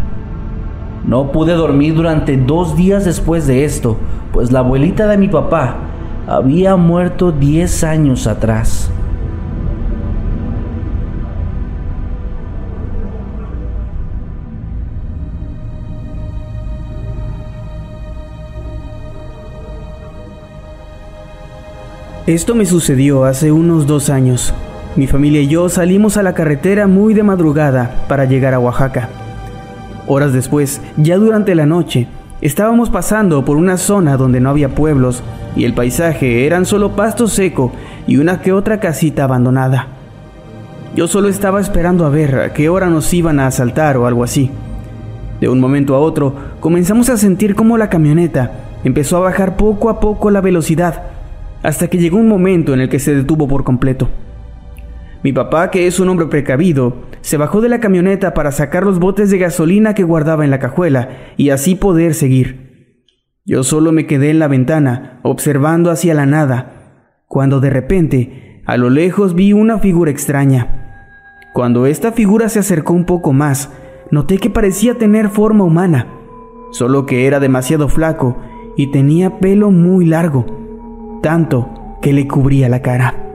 No 1.07 1.33
pude 1.33 1.55
dormir 1.55 1.94
durante 1.94 2.37
dos 2.37 2.76
días 2.76 3.05
después 3.05 3.46
de 3.46 3.64
esto, 3.64 3.96
pues 4.33 4.53
la 4.53 4.61
abuelita 4.61 5.07
de 5.07 5.16
mi 5.16 5.29
papá 5.29 5.76
había 6.26 6.76
muerto 6.76 7.33
10 7.33 7.85
años 7.85 8.26
atrás. 8.26 8.90
Esto 22.26 22.55
me 22.55 22.64
sucedió 22.64 23.24
hace 23.24 23.50
unos 23.50 23.88
dos 23.88 24.09
años. 24.09 24.55
Mi 24.96 25.07
familia 25.07 25.40
y 25.40 25.46
yo 25.46 25.68
salimos 25.68 26.16
a 26.16 26.22
la 26.22 26.35
carretera 26.35 26.87
muy 26.87 27.14
de 27.14 27.22
madrugada 27.22 28.05
para 28.09 28.24
llegar 28.24 28.55
a 28.55 28.59
Oaxaca. 28.59 29.09
Horas 30.07 30.33
después, 30.33 30.81
ya 30.96 31.16
durante 31.16 31.55
la 31.55 31.64
noche, 31.64 32.09
estábamos 32.40 32.90
pasando 32.90 33.44
por 33.44 33.57
una 33.57 33.76
zona 33.76 34.16
donde 34.16 34.40
no 34.40 34.50
había 34.50 34.74
pueblos 34.74 35.22
y 35.55 35.64
el 35.64 35.74
paisaje 35.74 36.46
eran 36.46 36.66
solo 36.66 36.96
pasto 36.96 37.29
seco 37.29 37.72
y 38.07 38.16
una 38.16 38.40
que 38.40 38.53
otra 38.53 38.81
casita 38.81 39.24
abandonada. 39.24 39.87
Yo 40.96 41.07
solo 41.07 41.29
estaba 41.29 41.61
esperando 41.61 42.05
a 42.05 42.11
ver 42.11 42.35
a 42.40 42.53
qué 42.53 42.68
hora 42.68 42.88
nos 42.88 43.14
iban 43.14 43.38
a 43.38 43.46
asaltar 43.46 43.96
o 43.96 44.07
algo 44.07 44.24
así. 44.24 44.50
De 45.40 45.48
un 45.48 45.61
momento 45.61 45.94
a 45.94 46.00
otro, 46.00 46.35
comenzamos 46.59 47.09
a 47.09 47.16
sentir 47.16 47.55
como 47.55 47.79
la 47.79 47.88
camioneta 47.88 48.50
empezó 48.85 49.18
a 49.18 49.20
bajar 49.20 49.57
poco 49.57 49.90
a 49.90 50.00
poco 50.00 50.31
la 50.31 50.40
velocidad, 50.40 51.03
hasta 51.62 51.88
que 51.88 51.98
llegó 51.98 52.16
un 52.16 52.29
momento 52.29 52.72
en 52.74 52.81
el 52.81 52.88
que 52.88 52.98
se 52.98 53.14
detuvo 53.14 53.46
por 53.46 53.64
completo. 53.64 54.09
Mi 55.22 55.33
papá, 55.33 55.70
que 55.70 55.87
es 55.87 56.00
un 56.00 56.09
hombre 56.09 56.26
precavido, 56.26 57.02
se 57.20 57.37
bajó 57.37 57.61
de 57.61 57.68
la 57.68 57.80
camioneta 57.80 58.33
para 58.33 58.52
sacar 58.52 58.85
los 58.85 58.98
botes 58.98 59.30
de 59.30 59.38
gasolina 59.38 59.94
que 59.94 60.02
guardaba 60.02 60.44
en 60.44 60.50
la 60.50 60.59
cajuela 60.59 61.11
y 61.37 61.50
así 61.50 61.74
poder 61.74 62.14
seguir. 62.14 62.70
Yo 63.44 63.62
solo 63.62 63.92
me 63.92 64.06
quedé 64.06 64.30
en 64.30 64.38
la 64.38 64.48
ventana, 64.48 65.20
observando 65.22 65.90
hacia 65.90 66.14
la 66.14 66.24
nada, 66.24 67.24
cuando 67.26 67.61
de 67.61 67.68
repente, 67.68 68.62
a 68.64 68.76
lo 68.76 68.88
lejos 68.88 69.35
vi 69.35 69.52
una 69.52 69.78
figura 69.78 70.11
extraña. 70.11 71.09
Cuando 71.52 71.87
esta 71.87 72.12
figura 72.12 72.48
se 72.48 72.61
acercó 72.61 72.94
un 72.94 73.04
poco 73.04 73.33
más, 73.33 73.70
noté 74.11 74.38
que 74.38 74.50
parecía 74.50 74.96
tener 74.96 75.28
forma 75.28 75.64
humana, 75.64 76.06
solo 76.70 77.04
que 77.04 77.26
era 77.26 77.40
demasiado 77.40 77.88
flaco 77.88 78.38
y 78.76 78.90
tenía 78.90 79.38
pelo 79.38 79.70
muy 79.70 80.06
largo, 80.06 80.46
tanto 81.22 81.98
que 82.00 82.12
le 82.12 82.26
cubría 82.26 82.68
la 82.68 82.80
cara. 82.80 83.30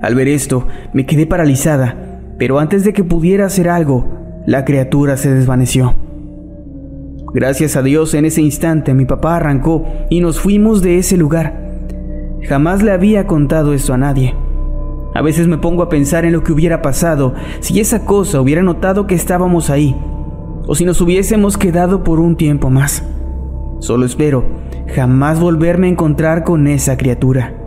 Al 0.00 0.14
ver 0.14 0.28
esto, 0.28 0.66
me 0.92 1.06
quedé 1.06 1.26
paralizada, 1.26 1.96
pero 2.38 2.58
antes 2.58 2.84
de 2.84 2.92
que 2.92 3.04
pudiera 3.04 3.46
hacer 3.46 3.68
algo, 3.68 4.06
la 4.46 4.64
criatura 4.64 5.16
se 5.16 5.34
desvaneció. 5.34 5.94
Gracias 7.32 7.76
a 7.76 7.82
Dios 7.82 8.14
en 8.14 8.24
ese 8.24 8.42
instante 8.42 8.94
mi 8.94 9.04
papá 9.04 9.36
arrancó 9.36 9.84
y 10.08 10.20
nos 10.20 10.40
fuimos 10.40 10.82
de 10.82 10.98
ese 10.98 11.16
lugar. 11.16 11.70
Jamás 12.48 12.82
le 12.82 12.92
había 12.92 13.26
contado 13.26 13.72
esto 13.72 13.94
a 13.94 13.98
nadie. 13.98 14.34
A 15.14 15.22
veces 15.22 15.46
me 15.46 15.58
pongo 15.58 15.82
a 15.82 15.88
pensar 15.88 16.24
en 16.24 16.32
lo 16.32 16.42
que 16.42 16.52
hubiera 16.52 16.82
pasado 16.82 17.34
si 17.60 17.78
esa 17.78 18.04
cosa 18.04 18.40
hubiera 18.40 18.62
notado 18.62 19.06
que 19.06 19.14
estábamos 19.14 19.70
ahí, 19.70 19.94
o 20.66 20.74
si 20.74 20.84
nos 20.84 21.00
hubiésemos 21.00 21.58
quedado 21.58 22.02
por 22.02 22.20
un 22.20 22.36
tiempo 22.36 22.70
más. 22.70 23.04
Solo 23.80 24.06
espero 24.06 24.44
jamás 24.94 25.38
volverme 25.40 25.86
a 25.86 25.90
encontrar 25.90 26.44
con 26.44 26.66
esa 26.66 26.96
criatura. 26.96 27.59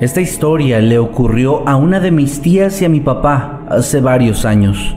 Esta 0.00 0.22
historia 0.22 0.80
le 0.80 0.98
ocurrió 0.98 1.68
a 1.68 1.76
una 1.76 2.00
de 2.00 2.10
mis 2.10 2.40
tías 2.40 2.80
y 2.80 2.86
a 2.86 2.88
mi 2.88 3.00
papá 3.00 3.60
hace 3.68 4.00
varios 4.00 4.46
años. 4.46 4.96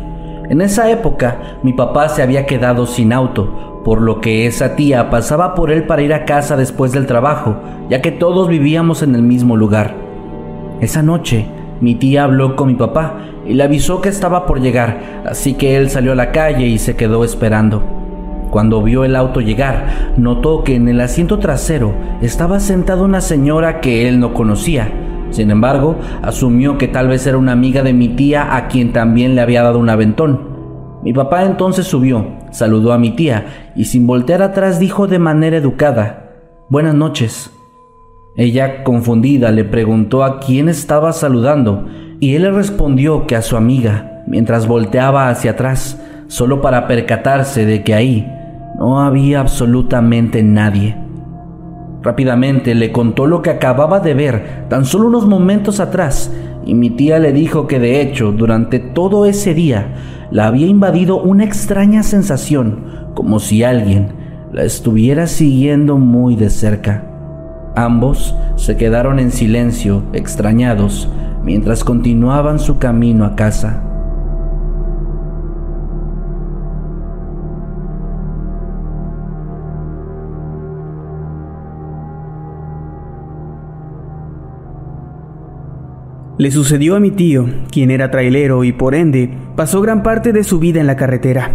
En 0.49 0.61
esa 0.61 0.89
época 0.89 1.57
mi 1.61 1.73
papá 1.73 2.07
se 2.07 2.21
había 2.21 2.45
quedado 2.45 2.85
sin 2.85 3.11
auto, 3.11 3.81
por 3.83 4.01
lo 4.01 4.21
que 4.21 4.47
esa 4.47 4.77
tía 4.77 5.09
pasaba 5.09 5.55
por 5.55 5.71
él 5.71 5.83
para 5.87 6.03
ir 6.03 6.13
a 6.13 6.23
casa 6.23 6.55
después 6.55 6.93
del 6.93 7.05
trabajo, 7.05 7.57
ya 7.89 8.01
que 8.01 8.11
todos 8.11 8.47
vivíamos 8.47 9.03
en 9.03 9.13
el 9.13 9.23
mismo 9.23 9.57
lugar. 9.57 9.93
Esa 10.79 11.03
noche 11.03 11.47
mi 11.81 11.95
tía 11.95 12.23
habló 12.23 12.55
con 12.55 12.69
mi 12.69 12.75
papá 12.75 13.17
y 13.45 13.55
le 13.55 13.63
avisó 13.63 13.99
que 13.99 14.07
estaba 14.07 14.45
por 14.45 14.61
llegar, 14.61 15.23
así 15.25 15.55
que 15.55 15.75
él 15.75 15.89
salió 15.89 16.13
a 16.13 16.15
la 16.15 16.31
calle 16.31 16.67
y 16.67 16.77
se 16.79 16.95
quedó 16.95 17.25
esperando. 17.25 18.02
Cuando 18.53 18.83
vio 18.83 19.03
el 19.03 19.15
auto 19.15 19.41
llegar, 19.41 20.13
notó 20.15 20.63
que 20.63 20.75
en 20.75 20.87
el 20.87 21.01
asiento 21.01 21.39
trasero 21.39 21.95
estaba 22.21 22.59
sentada 22.59 23.01
una 23.01 23.19
señora 23.19 23.81
que 23.81 24.07
él 24.07 24.19
no 24.19 24.35
conocía. 24.35 24.93
Sin 25.31 25.49
embargo, 25.49 25.95
asumió 26.21 26.77
que 26.77 26.87
tal 26.87 27.07
vez 27.07 27.25
era 27.25 27.39
una 27.39 27.53
amiga 27.53 27.81
de 27.81 27.93
mi 27.93 28.09
tía 28.09 28.55
a 28.55 28.67
quien 28.67 28.93
también 28.93 29.33
le 29.33 29.41
había 29.41 29.63
dado 29.63 29.79
un 29.79 29.89
aventón. 29.89 30.99
Mi 31.01 31.13
papá 31.13 31.45
entonces 31.45 31.87
subió, 31.87 32.27
saludó 32.51 32.93
a 32.93 32.99
mi 32.99 33.15
tía 33.15 33.71
y 33.75 33.85
sin 33.85 34.05
voltear 34.05 34.43
atrás 34.43 34.77
dijo 34.77 35.07
de 35.07 35.17
manera 35.17 35.57
educada, 35.57 36.35
Buenas 36.69 36.93
noches. 36.93 37.49
Ella, 38.35 38.83
confundida, 38.83 39.49
le 39.49 39.63
preguntó 39.63 40.23
a 40.23 40.39
quién 40.39 40.69
estaba 40.69 41.11
saludando 41.11 41.87
y 42.19 42.35
él 42.35 42.43
le 42.43 42.51
respondió 42.51 43.25
que 43.25 43.35
a 43.35 43.41
su 43.41 43.57
amiga, 43.57 44.21
mientras 44.27 44.67
volteaba 44.67 45.29
hacia 45.29 45.51
atrás, 45.51 45.99
solo 46.27 46.61
para 46.61 46.87
percatarse 46.87 47.65
de 47.65 47.83
que 47.83 47.95
ahí 47.95 48.29
no 48.77 48.99
había 48.99 49.39
absolutamente 49.39 50.43
nadie. 50.43 50.97
Rápidamente 52.01 52.75
le 52.75 52.91
contó 52.91 53.27
lo 53.27 53.41
que 53.41 53.49
acababa 53.49 53.99
de 53.99 54.13
ver 54.13 54.65
tan 54.69 54.83
solo 54.85 55.07
unos 55.07 55.25
momentos 55.25 55.79
atrás 55.79 56.31
y 56.65 56.73
mi 56.73 56.89
tía 56.89 57.19
le 57.19 57.31
dijo 57.31 57.67
que 57.67 57.79
de 57.79 58.01
hecho 58.01 58.31
durante 58.31 58.79
todo 58.79 59.25
ese 59.25 59.53
día 59.53 59.93
la 60.31 60.47
había 60.47 60.67
invadido 60.67 61.21
una 61.21 61.43
extraña 61.43 62.03
sensación, 62.03 63.11
como 63.13 63.39
si 63.39 63.63
alguien 63.63 64.07
la 64.51 64.63
estuviera 64.63 65.27
siguiendo 65.27 65.97
muy 65.97 66.35
de 66.35 66.49
cerca. 66.49 67.05
Ambos 67.75 68.35
se 68.55 68.77
quedaron 68.77 69.19
en 69.19 69.31
silencio, 69.31 70.03
extrañados, 70.13 71.09
mientras 71.43 71.83
continuaban 71.83 72.59
su 72.59 72.77
camino 72.77 73.25
a 73.25 73.35
casa. 73.35 73.92
Le 86.43 86.51
sucedió 86.51 86.97
a 86.97 86.99
mi 86.99 87.09
tío, 87.09 87.45
quien 87.71 87.89
era 87.89 88.11
trailero 88.11 88.65
y 88.65 88.73
por 88.73 88.95
ende 88.95 89.29
pasó 89.55 89.79
gran 89.79 90.03
parte 90.03 90.33
de 90.33 90.43
su 90.43 90.59
vida 90.59 90.81
en 90.81 90.87
la 90.87 90.97
carretera. 90.97 91.51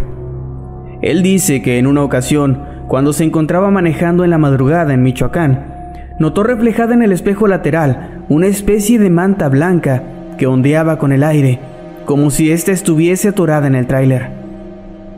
Él 1.03 1.21
dice 1.21 1.61
que 1.61 1.77
en 1.77 1.85
una 1.85 2.01
ocasión, 2.01 2.63
cuando 2.87 3.13
se 3.13 3.23
encontraba 3.23 3.69
manejando 3.69 4.23
en 4.23 4.31
la 4.31 4.39
madrugada 4.39 4.91
en 4.91 5.03
Michoacán, 5.03 6.15
notó 6.17 6.41
reflejada 6.41 6.95
en 6.95 7.03
el 7.03 7.11
espejo 7.11 7.47
lateral 7.47 8.23
una 8.29 8.47
especie 8.47 8.97
de 8.97 9.11
manta 9.11 9.47
blanca 9.47 10.01
que 10.39 10.47
ondeaba 10.47 10.97
con 10.97 11.11
el 11.11 11.23
aire, 11.23 11.59
como 12.05 12.31
si 12.31 12.51
ésta 12.51 12.71
estuviese 12.71 13.27
atorada 13.27 13.67
en 13.67 13.75
el 13.75 13.85
tráiler. 13.85 14.29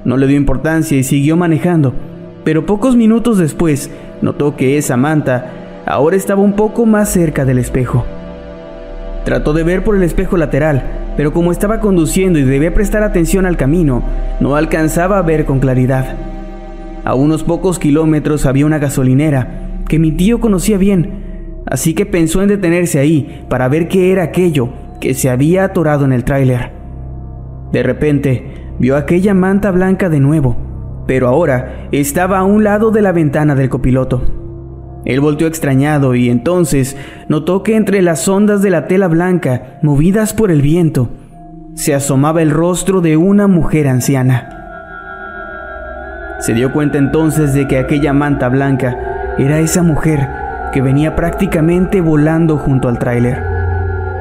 No 0.04 0.18
le 0.18 0.28
dio 0.28 0.36
importancia 0.36 0.98
y 0.98 1.04
siguió 1.06 1.38
manejando, 1.38 1.94
pero 2.44 2.66
pocos 2.66 2.98
minutos 2.98 3.38
después 3.38 3.90
notó 4.22 4.58
que 4.58 4.78
esa 4.78 4.98
manta 4.98 5.50
ahora 5.86 6.18
estaba 6.18 6.42
un 6.42 6.58
poco 6.58 6.86
más 6.86 7.08
cerca 7.08 7.46
del 7.46 7.60
espejo. 7.60 8.06
Trató 9.26 9.54
de 9.54 9.64
ver 9.64 9.84
por 9.84 9.96
el 9.96 10.04
espejo 10.04 10.38
lateral, 10.38 10.84
pero 11.16 11.32
como 11.34 11.52
estaba 11.52 11.80
conduciendo 11.80 12.40
y 12.40 12.44
debía 12.44 12.74
prestar 12.74 13.04
atención 13.04 13.46
al 13.46 13.58
camino, 13.58 14.04
no 14.40 14.56
alcanzaba 14.56 15.20
a 15.20 15.22
ver 15.22 15.46
con 15.46 15.60
claridad. 15.60 16.16
A 17.04 17.16
unos 17.16 17.44
pocos 17.44 17.80
kilómetros 17.80 18.46
había 18.46 18.66
una 18.66 18.80
gasolinera 18.80 19.84
que 19.88 20.00
mi 20.00 20.12
tío 20.12 20.40
conocía 20.40 20.78
bien, 20.78 21.62
así 21.66 21.94
que 21.94 22.06
pensó 22.06 22.42
en 22.42 22.48
detenerse 22.48 23.00
ahí 23.00 23.46
para 23.50 23.68
ver 23.68 23.88
qué 23.88 24.12
era 24.12 24.24
aquello 24.24 24.70
que 25.00 25.14
se 25.14 25.30
había 25.30 25.66
atorado 25.66 26.06
en 26.06 26.14
el 26.14 26.24
tráiler. 26.24 26.72
De 27.72 27.84
repente, 27.84 28.74
vio 28.80 28.96
aquella 28.96 29.34
manta 29.34 29.72
blanca 29.72 30.10
de 30.10 30.20
nuevo, 30.20 30.58
pero 31.08 31.28
ahora 31.28 31.88
estaba 31.92 32.40
a 32.40 32.44
un 32.44 32.64
lado 32.64 32.92
de 32.92 33.02
la 33.02 33.12
ventana 33.12 33.54
del 33.56 33.70
copiloto. 33.70 34.41
Él 35.06 35.20
volteó 35.20 35.48
extrañado 35.48 36.16
y 36.16 36.30
entonces 36.30 36.96
notó 37.28 37.64
que 37.64 37.76
entre 37.76 38.02
las 38.02 38.28
ondas 38.28 38.62
de 38.62 38.70
la 38.70 38.88
tela 38.88 39.08
blanca, 39.08 39.80
movidas 39.82 40.34
por 40.34 40.52
el 40.52 40.62
viento, 40.62 41.10
se 41.74 41.96
asomaba 41.96 42.42
el 42.42 42.52
rostro 42.52 43.02
de 43.02 43.18
una 43.18 43.48
mujer 43.48 43.88
anciana. 43.88 44.58
Se 46.40 46.54
dio 46.54 46.72
cuenta 46.74 46.98
entonces 46.98 47.54
de 47.54 47.68
que 47.68 47.78
aquella 47.78 48.14
manta 48.14 48.50
blanca 48.50 48.98
era 49.38 49.60
esa 49.60 49.84
mujer 49.84 50.28
que 50.74 50.82
venía 50.82 51.16
prácticamente 51.16 52.02
volando 52.02 52.58
junto 52.58 52.88
al 52.88 53.00
tráiler. 53.00 53.44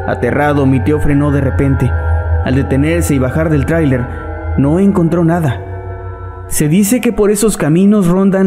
Aterrado, 0.06 0.66
mi 0.66 0.80
tío 0.80 1.00
frenó 1.00 1.30
de 1.30 1.40
repente. 1.40 1.90
Al 2.44 2.54
detenerse 2.54 3.14
y 3.14 3.18
bajar 3.18 3.50
del 3.50 3.66
tráiler, 3.66 4.04
no 4.58 4.78
encontró 4.80 5.24
nada. 5.24 5.60
Se 6.48 6.68
dice 6.68 7.00
que 7.00 7.12
por 7.12 7.30
esos 7.30 7.56
caminos 7.56 8.08
rondan 8.08 8.46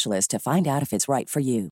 to 0.27 0.39
find 0.39 0.67
out 0.67 0.81
if 0.81 0.93
it's 0.93 1.07
right 1.07 1.29
for 1.29 1.41
you. 1.41 1.69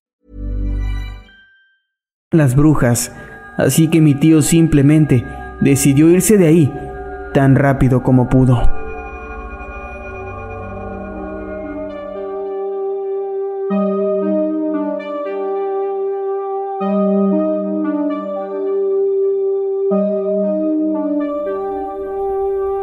Las 2.32 2.54
brujas, 2.54 3.12
así 3.56 3.88
que 3.88 4.00
mi 4.00 4.14
tío 4.14 4.40
simplemente 4.42 5.24
decidió 5.60 6.08
irse 6.10 6.38
de 6.38 6.46
ahí 6.46 6.72
tan 7.34 7.56
rápido 7.56 8.02
como 8.02 8.28
pudo. 8.28 8.62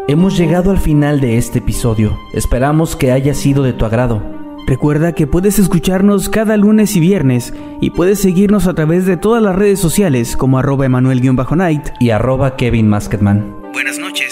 Hemos 0.09 0.37
llegado 0.37 0.71
al 0.71 0.79
final 0.79 1.19
de 1.19 1.37
este 1.37 1.59
episodio. 1.59 2.17
Esperamos 2.33 2.95
que 2.95 3.11
haya 3.11 3.33
sido 3.33 3.61
de 3.63 3.73
tu 3.73 3.83
agrado. 3.83 4.36
Recuerda 4.67 5.13
que 5.13 5.27
puedes 5.27 5.59
escucharnos 5.59 6.27
cada 6.27 6.57
lunes 6.57 6.97
y 6.97 6.99
viernes 6.99 7.53
y 7.79 7.91
puedes 7.91 8.19
seguirnos 8.19 8.67
a 8.67 8.73
través 8.73 9.05
de 9.05 9.15
todas 9.15 9.41
las 9.41 9.55
redes 9.55 9.79
sociales 9.79 10.35
como 10.35 10.59
arroba 10.59 10.85
emanuel-night 10.85 11.87
y 12.01 12.09
arroba 12.09 12.57
Kevin 12.57 12.89
Masketman. 12.89 13.55
Buenas 13.71 13.97
noches. 13.97 14.26